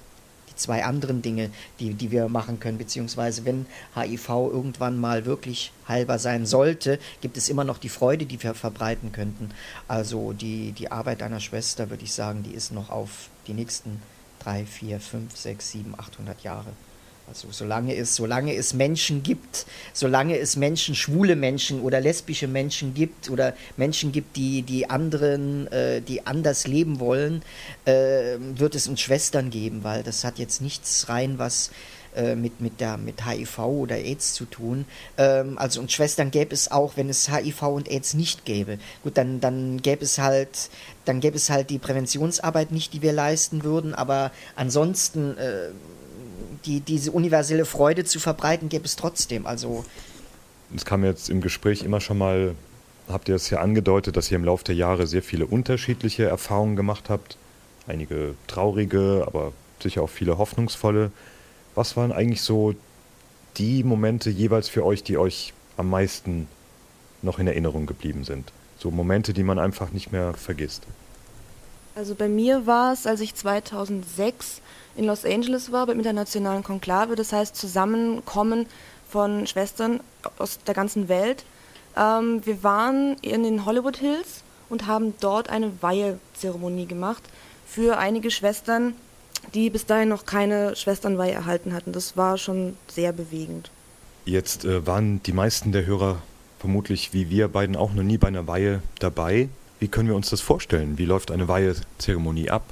die 0.50 0.56
zwei 0.56 0.84
anderen 0.84 1.22
Dinge, 1.22 1.50
die, 1.80 1.94
die 1.94 2.12
wir 2.12 2.28
machen 2.30 2.60
können, 2.60 2.78
beziehungsweise 2.78 3.46
wenn 3.46 3.66
HIV 3.96 4.30
irgendwann 4.30 4.98
mal 4.98 5.26
wirklich 5.26 5.72
heilbar 5.88 6.20
sein 6.20 6.46
sollte, 6.46 7.00
gibt 7.22 7.38
es 7.38 7.50
immer 7.50 7.64
noch 7.64 7.78
die 7.78 7.90
Freude, 7.90 8.26
die 8.26 8.42
wir 8.42 8.54
verbreiten 8.54 9.12
könnten. 9.12 9.52
Also 9.88 10.34
die, 10.34 10.72
die 10.72 10.92
Arbeit 10.92 11.22
einer 11.22 11.40
Schwester, 11.40 11.90
würde 11.90 12.04
ich 12.04 12.14
sagen, 12.14 12.44
die 12.44 12.54
ist 12.54 12.72
noch 12.72 12.90
auf 12.90 13.30
die 13.48 13.54
nächsten 13.54 14.02
drei, 14.40 14.66
vier, 14.66 15.00
fünf, 15.00 15.36
sechs, 15.36 15.72
sieben, 15.72 15.94
achthundert 15.98 16.42
Jahre. 16.42 16.72
Also 17.30 17.48
solange 17.52 17.96
es, 17.96 18.16
solange 18.16 18.56
es 18.56 18.74
Menschen 18.74 19.22
gibt, 19.22 19.68
solange 19.94 20.40
es 20.40 20.56
Menschen, 20.56 20.96
schwule 20.96 21.36
Menschen 21.36 21.82
oder 21.82 22.02
lesbische 22.02 22.48
Menschen 22.48 22.96
gibt 22.96 23.30
oder 23.30 23.54
Menschen 23.78 24.12
gibt, 24.12 24.36
die, 24.36 24.64
die 24.64 24.90
anderen, 24.90 25.68
äh, 25.68 26.02
die 26.02 26.26
anders 26.26 26.66
leben 26.66 27.00
wollen, 27.00 27.44
äh, 27.86 28.38
wird 28.40 28.74
es 28.74 28.88
uns 28.88 29.02
Schwestern 29.02 29.52
geben, 29.52 29.84
weil 29.84 30.02
das 30.02 30.24
hat 30.24 30.40
jetzt 30.40 30.60
nichts 30.60 31.08
rein, 31.08 31.38
was 31.38 31.70
äh, 32.16 32.34
mit, 32.34 32.62
mit, 32.62 32.82
der, 32.82 32.98
mit 32.98 33.24
HIV 33.24 33.60
oder 33.60 33.98
AIDS 33.98 34.34
zu 34.34 34.46
tun. 34.46 34.86
Ähm, 35.20 35.60
also 35.60 35.82
und 35.82 35.92
Schwestern 35.92 36.32
gäbe 36.32 36.56
es 36.56 36.72
auch, 36.72 36.98
wenn 36.98 37.10
es 37.10 37.32
HIV 37.32 37.62
und 37.62 37.92
AIDS 37.92 38.16
nicht 38.16 38.44
gäbe. 38.46 38.80
Gut, 39.04 39.18
dann, 39.18 39.40
dann 39.40 39.84
gäbe 39.84 40.04
es 40.04 40.18
halt, 40.18 40.72
dann 41.06 41.20
gäbe 41.20 41.38
es 41.38 41.52
halt 41.52 41.70
die 41.70 41.78
Präventionsarbeit 41.78 42.72
nicht, 42.72 42.94
die 42.94 43.04
wir 43.04 43.14
leisten 43.14 43.64
würden, 43.64 43.94
aber 43.94 44.32
ansonsten 44.56 45.38
äh, 45.38 45.70
die, 46.66 46.80
diese 46.82 47.12
universelle 47.12 47.66
Freude 47.66 48.04
zu 48.04 48.20
verbreiten, 48.20 48.70
gäbe 48.70 48.86
es 48.86 48.96
trotzdem. 48.96 49.46
Also 49.46 49.86
es 50.76 50.86
kam 50.86 51.04
jetzt 51.04 51.30
im 51.30 51.42
Gespräch 51.42 51.84
immer 51.84 52.00
schon 52.00 52.18
mal, 52.18 52.56
habt 53.08 53.30
ihr 53.30 53.36
es 53.36 53.50
ja 53.50 53.60
angedeutet, 53.60 54.18
dass 54.18 54.30
ihr 54.30 54.38
im 54.38 54.44
Laufe 54.44 54.64
der 54.66 54.76
Jahre 54.76 55.08
sehr 55.08 55.24
viele 55.24 55.46
unterschiedliche 55.46 56.26
Erfahrungen 56.26 56.76
gemacht 56.76 57.10
habt. 57.10 57.38
Einige 57.88 58.36
traurige, 58.48 59.24
aber 59.26 59.52
sicher 59.82 60.04
auch 60.04 60.10
viele 60.10 60.38
hoffnungsvolle. 60.38 61.12
Was 61.76 61.98
waren 61.98 62.12
eigentlich 62.12 62.42
so 62.42 62.76
die 63.58 63.84
Momente 63.84 64.30
jeweils 64.30 64.70
für 64.70 64.86
euch, 64.86 65.04
die 65.04 65.18
euch 65.18 65.54
am 65.78 65.90
meisten 65.90 66.48
noch 67.22 67.40
in 67.40 67.48
Erinnerung 67.48 67.86
geblieben 67.86 68.24
sind? 68.24 68.52
So 68.78 68.92
Momente, 68.92 69.34
die 69.34 69.44
man 69.44 69.60
einfach 69.60 69.92
nicht 69.92 70.12
mehr 70.12 70.34
vergisst. 70.34 70.84
Also 71.96 72.16
bei 72.16 72.28
mir 72.28 72.66
war 72.66 72.94
es, 72.94 73.06
als 73.06 73.20
ich 73.22 73.36
2006 73.36 74.62
in 74.96 75.06
Los 75.06 75.26
Angeles 75.26 75.72
war 75.72 75.86
beim 75.86 76.00
internationalen 76.00 76.64
Konklave, 76.64 77.16
das 77.16 77.34
heißt 77.34 77.56
Zusammenkommen 77.56 78.66
von 79.10 79.48
Schwestern 79.48 80.02
aus 80.38 80.60
der 80.60 80.74
ganzen 80.74 81.10
Welt. 81.10 81.46
Ähm, 81.98 82.46
wir 82.46 82.64
waren 82.64 83.18
in 83.22 83.44
den 83.44 83.66
Hollywood 83.66 83.98
Hills 83.98 84.44
und 84.70 84.88
haben 84.88 85.14
dort 85.20 85.50
eine 85.50 85.72
Weihezeremonie 85.82 86.86
gemacht 86.86 87.24
für 87.68 87.98
einige 87.98 88.32
Schwestern, 88.32 88.94
die 89.54 89.70
bis 89.70 89.86
dahin 89.86 90.10
noch 90.10 90.26
keine 90.26 90.76
Schwesternweihe 90.76 91.32
erhalten 91.32 91.74
hatten. 91.74 91.92
Das 91.92 92.18
war 92.18 92.38
schon 92.38 92.76
sehr 92.88 93.14
bewegend. 93.14 93.72
Jetzt 94.26 94.66
äh, 94.66 94.86
waren 94.86 95.24
die 95.24 95.34
meisten 95.34 95.72
der 95.72 95.86
Hörer 95.86 96.22
vermutlich 96.60 97.14
wie 97.14 97.30
wir 97.30 97.48
beiden 97.48 97.76
auch 97.76 97.94
noch 97.94 98.04
nie 98.04 98.18
bei 98.18 98.28
einer 98.28 98.46
Weihe 98.46 98.84
dabei. 99.00 99.50
Wie 99.80 99.88
können 99.88 100.10
wir 100.10 100.16
uns 100.16 100.30
das 100.30 100.42
vorstellen? 100.42 100.98
Wie 100.98 101.06
läuft 101.06 101.32
eine 101.32 101.48
Weihezeremonie 101.48 102.50
ab? 102.50 102.64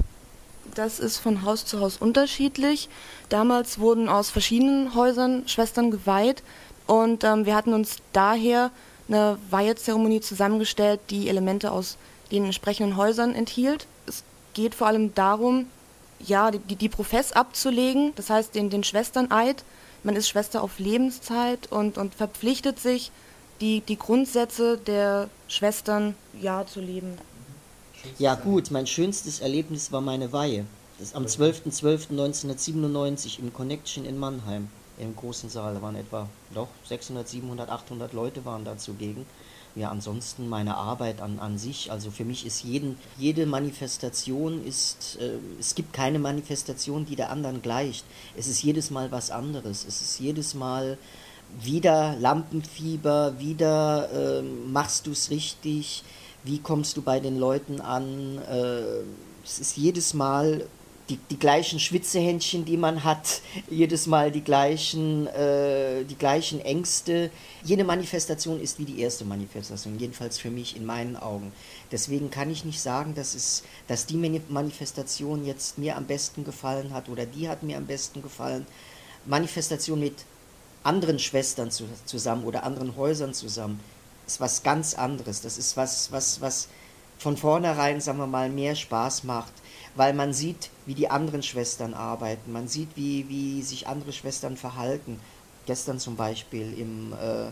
Das 0.75 0.99
ist 0.99 1.17
von 1.17 1.43
Haus 1.43 1.65
zu 1.65 1.79
Haus 1.79 1.97
unterschiedlich. 1.97 2.89
Damals 3.29 3.79
wurden 3.79 4.09
aus 4.09 4.29
verschiedenen 4.29 4.93
Häusern 4.93 5.47
Schwestern 5.47 5.89
geweiht 5.89 6.43
und 6.85 7.23
ähm, 7.23 7.45
wir 7.45 7.55
hatten 7.55 7.73
uns 7.73 7.97
daher 8.13 8.71
eine 9.07 9.37
Weihezeremonie 9.49 10.21
zusammengestellt, 10.21 10.99
die 11.09 11.29
Elemente 11.29 11.71
aus 11.71 11.97
den 12.31 12.45
entsprechenden 12.45 12.97
Häusern 12.97 13.33
enthielt. 13.33 13.87
Es 14.05 14.23
geht 14.53 14.75
vor 14.75 14.87
allem 14.87 15.15
darum, 15.15 15.67
ja, 16.19 16.51
die, 16.51 16.75
die 16.75 16.89
Profess 16.89 17.31
abzulegen, 17.31 18.13
das 18.15 18.29
heißt 18.29 18.53
den, 18.53 18.69
den 18.69 18.83
Schwesterneid. 18.83 19.63
Man 20.03 20.15
ist 20.15 20.27
Schwester 20.27 20.61
auf 20.61 20.79
Lebenszeit 20.79 21.71
und, 21.71 21.97
und 21.97 22.13
verpflichtet 22.13 22.79
sich, 22.79 23.11
die, 23.61 23.81
die 23.81 23.97
Grundsätze 23.97 24.77
der 24.77 25.29
Schwestern 25.47 26.15
ja 26.39 26.65
zu 26.65 26.81
leben. 26.81 27.17
Ja 28.19 28.35
gut, 28.35 28.69
mein 28.71 28.87
schönstes 28.87 29.39
Erlebnis 29.39 29.91
war 29.91 30.01
meine 30.01 30.33
Weihe. 30.33 30.65
Das 30.99 31.13
am 31.13 31.25
12.12.1997 31.25 33.39
im 33.39 33.53
Connection 33.53 34.03
in 34.05 34.17
Mannheim, 34.17 34.67
im 34.97 35.15
großen 35.15 35.49
Saal. 35.49 35.75
Da 35.75 35.81
waren 35.81 35.95
etwa 35.95 36.27
doch 36.53 36.67
600, 36.85 37.27
700, 37.27 37.69
800 37.69 38.13
Leute 38.13 38.45
waren 38.45 38.65
da 38.65 38.77
zugegen. 38.77 39.25
Ja, 39.75 39.91
ansonsten 39.91 40.49
meine 40.49 40.75
Arbeit 40.75 41.21
an, 41.21 41.37
an 41.37 41.59
sich, 41.59 41.91
also 41.91 42.09
für 42.09 42.25
mich 42.25 42.47
ist 42.47 42.63
jeden, 42.63 42.97
jede 43.15 43.45
Manifestation 43.45 44.65
ist, 44.65 45.19
äh, 45.21 45.37
es 45.59 45.75
gibt 45.75 45.93
keine 45.93 46.17
Manifestation, 46.17 47.05
die 47.05 47.15
der 47.15 47.29
anderen 47.29 47.61
gleicht. 47.61 48.03
Es 48.35 48.47
ist 48.47 48.63
jedes 48.63 48.89
Mal 48.89 49.11
was 49.11 49.29
anderes. 49.29 49.85
Es 49.87 50.01
ist 50.01 50.19
jedes 50.19 50.55
Mal 50.55 50.97
wieder 51.61 52.15
Lampenfieber, 52.19 53.39
wieder 53.39 54.09
äh, 54.11 54.41
machst 54.41 55.07
du 55.07 55.11
es 55.11 55.29
richtig, 55.29 56.03
wie 56.43 56.59
kommst 56.59 56.97
du 56.97 57.01
bei 57.01 57.19
den 57.19 57.37
Leuten 57.37 57.81
an. 57.81 58.39
Äh, 58.49 59.03
es 59.43 59.59
ist 59.59 59.77
jedes 59.77 60.13
Mal 60.13 60.67
die, 61.09 61.17
die 61.29 61.39
gleichen 61.39 61.79
Schwitzehändchen, 61.79 62.65
die 62.65 62.77
man 62.77 63.03
hat, 63.03 63.41
jedes 63.69 64.07
Mal 64.07 64.31
die 64.31 64.43
gleichen, 64.43 65.27
äh, 65.27 66.03
die 66.03 66.17
gleichen 66.17 66.59
Ängste. 66.59 67.31
Jede 67.63 67.83
Manifestation 67.83 68.59
ist 68.59 68.79
wie 68.79 68.85
die 68.85 68.99
erste 68.99 69.25
Manifestation, 69.25 69.97
jedenfalls 69.99 70.37
für 70.37 70.51
mich 70.51 70.75
in 70.75 70.85
meinen 70.85 71.15
Augen. 71.15 71.51
Deswegen 71.91 72.29
kann 72.29 72.51
ich 72.51 72.65
nicht 72.65 72.81
sagen, 72.81 73.15
dass, 73.15 73.35
es, 73.35 73.63
dass 73.87 74.05
die 74.05 74.17
Manifestation 74.49 75.45
jetzt 75.45 75.77
mir 75.77 75.95
am 75.95 76.05
besten 76.05 76.43
gefallen 76.43 76.93
hat 76.93 77.09
oder 77.09 77.25
die 77.25 77.47
hat 77.49 77.63
mir 77.63 77.77
am 77.77 77.85
besten 77.85 78.21
gefallen. 78.21 78.65
Manifestation 79.25 79.99
mit 79.99 80.13
anderen 80.87 81.19
Schwestern 81.19 81.69
zu, 81.69 81.83
zusammen 82.05 82.45
oder 82.45 82.63
anderen 82.63 82.95
Häusern 82.95 83.33
zusammen 83.33 83.79
ist 84.25 84.41
was 84.41 84.63
ganz 84.63 84.93
anderes. 84.93 85.41
Das 85.41 85.57
ist 85.57 85.77
was, 85.77 86.11
was, 86.11 86.41
was 86.41 86.67
von 87.17 87.37
vornherein, 87.37 88.01
sagen 88.01 88.19
wir 88.19 88.27
mal, 88.27 88.49
mehr 88.49 88.75
Spaß 88.75 89.23
macht, 89.23 89.53
weil 89.95 90.13
man 90.13 90.33
sieht, 90.33 90.69
wie 90.85 90.93
die 90.93 91.09
anderen 91.09 91.43
Schwestern 91.43 91.93
arbeiten, 91.93 92.51
man 92.51 92.67
sieht, 92.67 92.89
wie, 92.95 93.27
wie 93.29 93.61
sich 93.63 93.87
andere 93.87 94.13
Schwestern 94.13 94.57
verhalten. 94.57 95.19
Gestern 95.65 95.99
zum 95.99 96.15
Beispiel 96.15 96.77
im, 96.77 97.13
äh, 97.13 97.51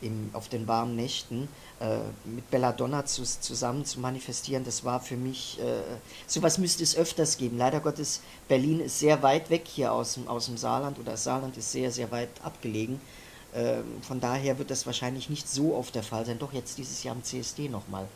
im, 0.00 0.30
auf 0.32 0.48
den 0.48 0.66
warmen 0.66 0.96
Nächten 0.96 1.48
äh, 1.80 1.98
mit 2.24 2.50
Belladonna 2.50 3.04
zu, 3.04 3.22
zusammen 3.22 3.84
zu 3.84 4.00
manifestieren, 4.00 4.64
das 4.64 4.84
war 4.84 5.00
für 5.00 5.16
mich, 5.16 5.58
äh, 5.60 5.82
sowas 6.26 6.58
müsste 6.58 6.82
es 6.82 6.96
öfters 6.96 7.36
geben. 7.38 7.58
Leider 7.58 7.80
Gottes, 7.80 8.20
Berlin 8.48 8.80
ist 8.80 8.98
sehr 8.98 9.22
weit 9.22 9.50
weg 9.50 9.64
hier 9.66 9.92
aus 9.92 10.14
dem, 10.14 10.28
aus 10.28 10.46
dem 10.46 10.56
Saarland 10.56 10.98
oder 10.98 11.12
das 11.12 11.24
Saarland 11.24 11.56
ist 11.56 11.72
sehr, 11.72 11.90
sehr 11.90 12.10
weit 12.10 12.30
abgelegen. 12.42 13.00
Ähm, 13.54 13.84
von 14.02 14.20
daher 14.20 14.58
wird 14.58 14.70
das 14.70 14.86
wahrscheinlich 14.86 15.30
nicht 15.30 15.48
so 15.48 15.74
oft 15.74 15.94
der 15.94 16.02
Fall 16.02 16.26
sein. 16.26 16.38
Doch 16.38 16.52
jetzt 16.52 16.78
dieses 16.78 17.02
Jahr 17.02 17.14
am 17.14 17.24
CSD 17.24 17.68
nochmal 17.68 18.06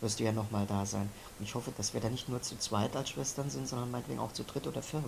wirst 0.00 0.20
du 0.20 0.24
ja 0.24 0.32
nochmal 0.32 0.66
da 0.66 0.86
sein. 0.86 1.08
Und 1.38 1.44
ich 1.44 1.54
hoffe, 1.54 1.72
dass 1.76 1.94
wir 1.94 2.00
da 2.00 2.08
nicht 2.08 2.28
nur 2.28 2.42
zu 2.42 2.58
zweit 2.58 2.96
als 2.96 3.10
Schwestern 3.10 3.50
sind, 3.50 3.68
sondern 3.68 3.90
meinetwegen 3.90 4.18
auch 4.18 4.32
zu 4.32 4.44
dritt 4.44 4.66
oder 4.66 4.82
viert. 4.82 5.04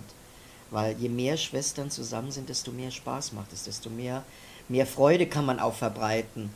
Weil 0.71 0.97
je 0.97 1.09
mehr 1.09 1.37
Schwestern 1.37 1.91
zusammen 1.91 2.31
sind, 2.31 2.49
desto 2.49 2.71
mehr 2.71 2.91
Spaß 2.91 3.33
macht 3.33 3.53
es, 3.53 3.63
desto 3.63 3.89
mehr, 3.89 4.23
mehr 4.69 4.85
Freude 4.85 5.27
kann 5.27 5.45
man 5.45 5.59
auch 5.59 5.73
verbreiten. 5.73 6.49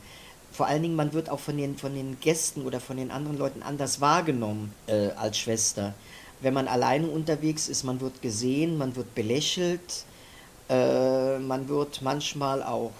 Vor 0.52 0.66
allen 0.66 0.82
Dingen, 0.82 0.96
man 0.96 1.12
wird 1.12 1.30
auch 1.30 1.38
von 1.38 1.56
den, 1.56 1.76
von 1.76 1.94
den 1.94 2.18
Gästen 2.20 2.62
oder 2.62 2.80
von 2.80 2.96
den 2.96 3.10
anderen 3.10 3.38
Leuten 3.38 3.62
anders 3.62 4.00
wahrgenommen 4.00 4.74
äh, 4.86 5.10
als 5.10 5.38
Schwester. 5.38 5.94
Wenn 6.40 6.54
man 6.54 6.68
alleine 6.68 7.08
unterwegs 7.08 7.68
ist, 7.68 7.84
man 7.84 8.00
wird 8.00 8.22
gesehen, 8.22 8.78
man 8.78 8.96
wird 8.96 9.14
belächelt, 9.14 10.04
äh, 10.68 11.38
man 11.38 11.68
wird 11.68 12.02
manchmal 12.02 12.62
auch 12.62 12.92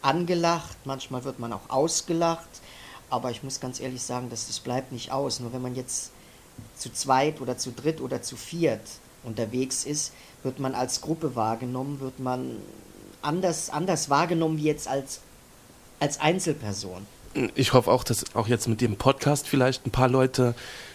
angelacht, 0.00 0.76
manchmal 0.84 1.24
wird 1.24 1.38
man 1.38 1.52
auch 1.52 1.68
ausgelacht, 1.70 2.48
aber 3.10 3.30
ich 3.30 3.42
muss 3.42 3.60
ganz 3.60 3.78
ehrlich 3.80 4.02
sagen, 4.02 4.30
dass 4.30 4.46
das 4.46 4.60
bleibt 4.60 4.92
nicht 4.92 5.12
aus. 5.12 5.40
Nur 5.40 5.52
wenn 5.52 5.62
man 5.62 5.74
jetzt 5.74 6.10
zu 6.76 6.92
zweit 6.92 7.40
oder 7.40 7.58
zu 7.58 7.70
dritt 7.72 8.00
oder 8.00 8.22
zu 8.22 8.36
viert 8.36 8.82
unterwegs 9.22 9.84
ist, 9.84 10.12
wird 10.42 10.58
man 10.58 10.74
als 10.74 11.00
Gruppe 11.00 11.36
wahrgenommen, 11.36 12.00
wird 12.00 12.18
man 12.18 12.56
anders, 13.22 13.70
anders 13.70 14.10
wahrgenommen 14.10 14.58
wie 14.58 14.64
jetzt 14.64 14.88
als, 14.88 15.20
als 16.00 16.20
Einzelperson. 16.20 17.06
Ich 17.54 17.72
hoffe 17.72 17.90
auch, 17.90 18.04
dass 18.04 18.34
auch 18.36 18.46
jetzt 18.48 18.68
mit 18.68 18.80
dem 18.80 18.96
Podcast 18.96 19.48
vielleicht 19.48 19.86
ein 19.86 19.90
paar 19.90 20.08
Leute 20.08 20.54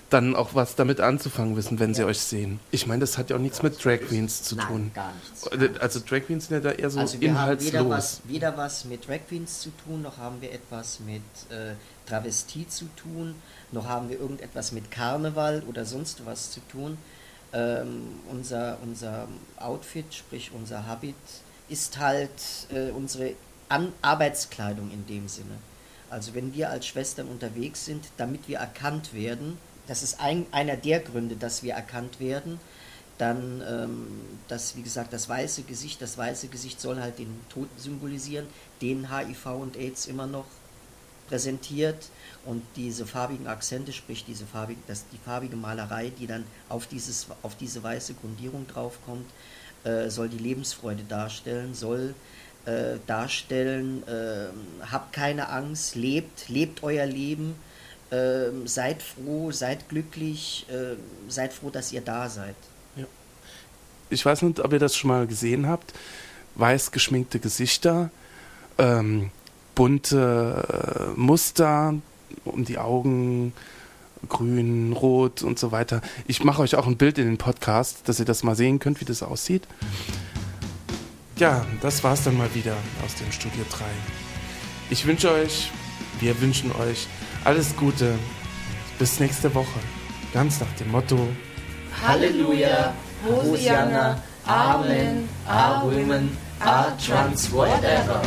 dann 0.09 0.35
auch 0.37 0.53
was 0.53 0.75
damit 0.75 1.01
anzufangen 1.01 1.57
wissen, 1.57 1.79
wenn 1.79 1.93
sie 1.93 2.05
euch 2.05 2.19
sehen. 2.19 2.61
Ich 2.71 2.87
meine, 2.87 3.01
das 3.01 3.17
hat 3.17 3.29
ja 3.29 3.35
auch 3.35 3.41
nichts 3.41 3.61
mit 3.61 3.83
Drag 3.83 3.99
Queens 4.07 4.41
zu 4.43 4.55
Nein, 4.55 4.67
tun. 4.67 4.91
gar 4.93 5.11
nichts. 5.13 5.47
Äh, 5.47 5.79
Also 5.81 5.99
Drag 5.99 6.21
Queens 6.25 6.47
sind 6.47 6.63
ja 6.63 6.71
da 6.71 6.77
eher 6.77 6.89
so 6.89 6.99
Also 6.99 7.19
wir 7.19 7.29
haben 7.31 7.35
inhaltslos. 7.35 7.73
weder 7.73 7.89
was, 7.89 8.21
weder 8.25 8.57
was 8.57 8.85
mit 8.85 9.05
Drag 9.07 9.19
Queens 9.27 9.59
zu 9.59 9.69
tun, 9.83 10.03
noch 10.03 10.17
haben 10.17 10.39
wir 10.39 10.53
etwas 10.53 10.99
mit 11.01 11.21
äh, 11.51 11.73
Travestie 12.07 12.67
zu 12.69 12.85
tun, 12.95 13.35
noch 13.73 13.85
haben 13.87 14.07
wir 14.07 14.17
irgendetwas 14.19 14.71
mit 14.71 14.91
Karneval 14.91 15.63
oder 15.67 15.83
sonst 15.83 16.25
was 16.25 16.51
zu 16.51 16.61
tun. 16.71 16.97
Ähm, 17.51 18.03
unser, 18.31 18.77
unser 18.83 19.27
Outfit, 19.57 20.13
sprich 20.13 20.51
unser 20.53 20.85
Habit, 20.87 21.15
ist 21.69 21.97
halt 21.99 22.31
äh, 22.71 22.91
unsere 22.91 23.33
An 23.69 23.91
Arbeitskleidung 24.01 24.91
in 24.91 25.05
dem 25.07 25.27
Sinne. 25.27 25.57
Also 26.09 26.33
wenn 26.33 26.53
wir 26.53 26.69
als 26.69 26.87
Schwestern 26.87 27.27
unterwegs 27.27 27.85
sind, 27.85 28.05
damit 28.17 28.47
wir 28.47 28.59
erkannt 28.59 29.13
werden, 29.13 29.57
das 29.87 30.03
ist 30.03 30.19
ein, 30.19 30.45
einer 30.51 30.77
der 30.77 30.99
Gründe, 30.99 31.35
dass 31.35 31.63
wir 31.63 31.73
erkannt 31.73 32.19
werden, 32.19 32.59
Dann 33.17 33.63
ähm, 33.67 34.07
das, 34.47 34.75
wie 34.75 34.83
gesagt, 34.83 35.11
das 35.11 35.27
weiße 35.27 35.63
Gesicht, 35.63 36.01
das 36.01 36.17
weiße 36.17 36.49
Gesicht 36.49 36.79
soll 36.79 37.01
halt 37.01 37.17
den 37.17 37.39
Tod 37.49 37.67
symbolisieren, 37.77 38.45
den 38.81 39.09
HIV 39.11 39.45
und 39.47 39.75
AIDS 39.75 40.05
immer 40.05 40.27
noch 40.27 40.45
präsentiert 41.27 42.09
und 42.45 42.61
diese 42.75 43.05
farbigen 43.05 43.47
Akzente, 43.47 43.91
sprich 43.91 44.23
diese 44.23 44.45
farbige, 44.45 44.79
das, 44.87 45.05
die 45.11 45.17
farbige 45.17 45.55
Malerei, 45.55 46.11
die 46.17 46.27
dann 46.27 46.45
auf, 46.69 46.87
dieses, 46.87 47.27
auf 47.41 47.55
diese 47.57 47.81
weiße 47.83 48.13
Grundierung 48.13 48.67
draufkommt, 48.67 49.29
äh, 49.87 50.09
soll 50.09 50.29
die 50.29 50.37
Lebensfreude 50.37 51.03
darstellen, 51.03 51.73
soll 51.73 52.13
äh, 52.65 52.97
darstellen, 53.07 54.03
äh, 54.07 54.47
habt 54.91 55.13
keine 55.13 55.49
Angst, 55.49 55.95
lebt, 55.95 56.49
lebt 56.49 56.83
euer 56.83 57.05
Leben, 57.05 57.55
äh, 58.09 58.49
seid 58.65 59.01
froh, 59.01 59.51
seid 59.51 59.87
glücklich, 59.89 60.65
äh, 60.69 60.95
seid 61.29 61.53
froh, 61.53 61.69
dass 61.69 61.91
ihr 61.91 62.01
da 62.01 62.29
seid. 62.29 62.55
Ja. 62.95 63.05
Ich 64.09 64.25
weiß 64.25 64.41
nicht, 64.41 64.59
ob 64.59 64.73
ihr 64.73 64.79
das 64.79 64.95
schon 64.95 65.09
mal 65.09 65.27
gesehen 65.27 65.67
habt. 65.67 65.93
Weiß 66.55 66.91
geschminkte 66.91 67.39
Gesichter, 67.39 68.09
ähm, 68.77 69.31
bunte 69.75 71.13
äh, 71.15 71.19
Muster 71.19 71.93
um 72.43 72.65
die 72.65 72.77
Augen, 72.77 73.53
grün, 74.29 74.93
rot 74.93 75.43
und 75.43 75.59
so 75.59 75.71
weiter. 75.71 76.01
Ich 76.27 76.43
mache 76.43 76.61
euch 76.61 76.75
auch 76.75 76.87
ein 76.87 76.97
Bild 76.97 77.17
in 77.17 77.25
den 77.25 77.37
Podcast, 77.37 78.07
dass 78.07 78.19
ihr 78.19 78.25
das 78.25 78.43
mal 78.43 78.55
sehen 78.55 78.79
könnt, 78.79 79.01
wie 79.01 79.05
das 79.05 79.23
aussieht. 79.23 79.67
Ja, 81.37 81.65
das 81.81 82.03
war's 82.03 82.23
dann 82.23 82.37
mal 82.37 82.53
wieder 82.55 82.75
aus 83.05 83.15
dem 83.15 83.31
Studio 83.31 83.63
3. 83.69 83.85
Ich 84.89 85.05
wünsche 85.05 85.31
euch, 85.31 85.71
wir 86.19 86.39
wünschen 86.41 86.71
euch 86.71 87.07
alles 87.43 87.75
Gute. 87.75 88.17
Bis 88.99 89.19
nächste 89.19 89.53
Woche. 89.53 89.79
Ganz 90.33 90.59
nach 90.59 90.73
dem 90.79 90.91
Motto 90.91 91.27
Halleluja, 92.05 92.93
Hosianna, 93.25 94.21
Amen, 94.45 95.27
A 95.47 95.83
Women, 95.83 96.35
A 96.59 96.91
Trans, 96.97 97.51
whatever. 97.51 98.21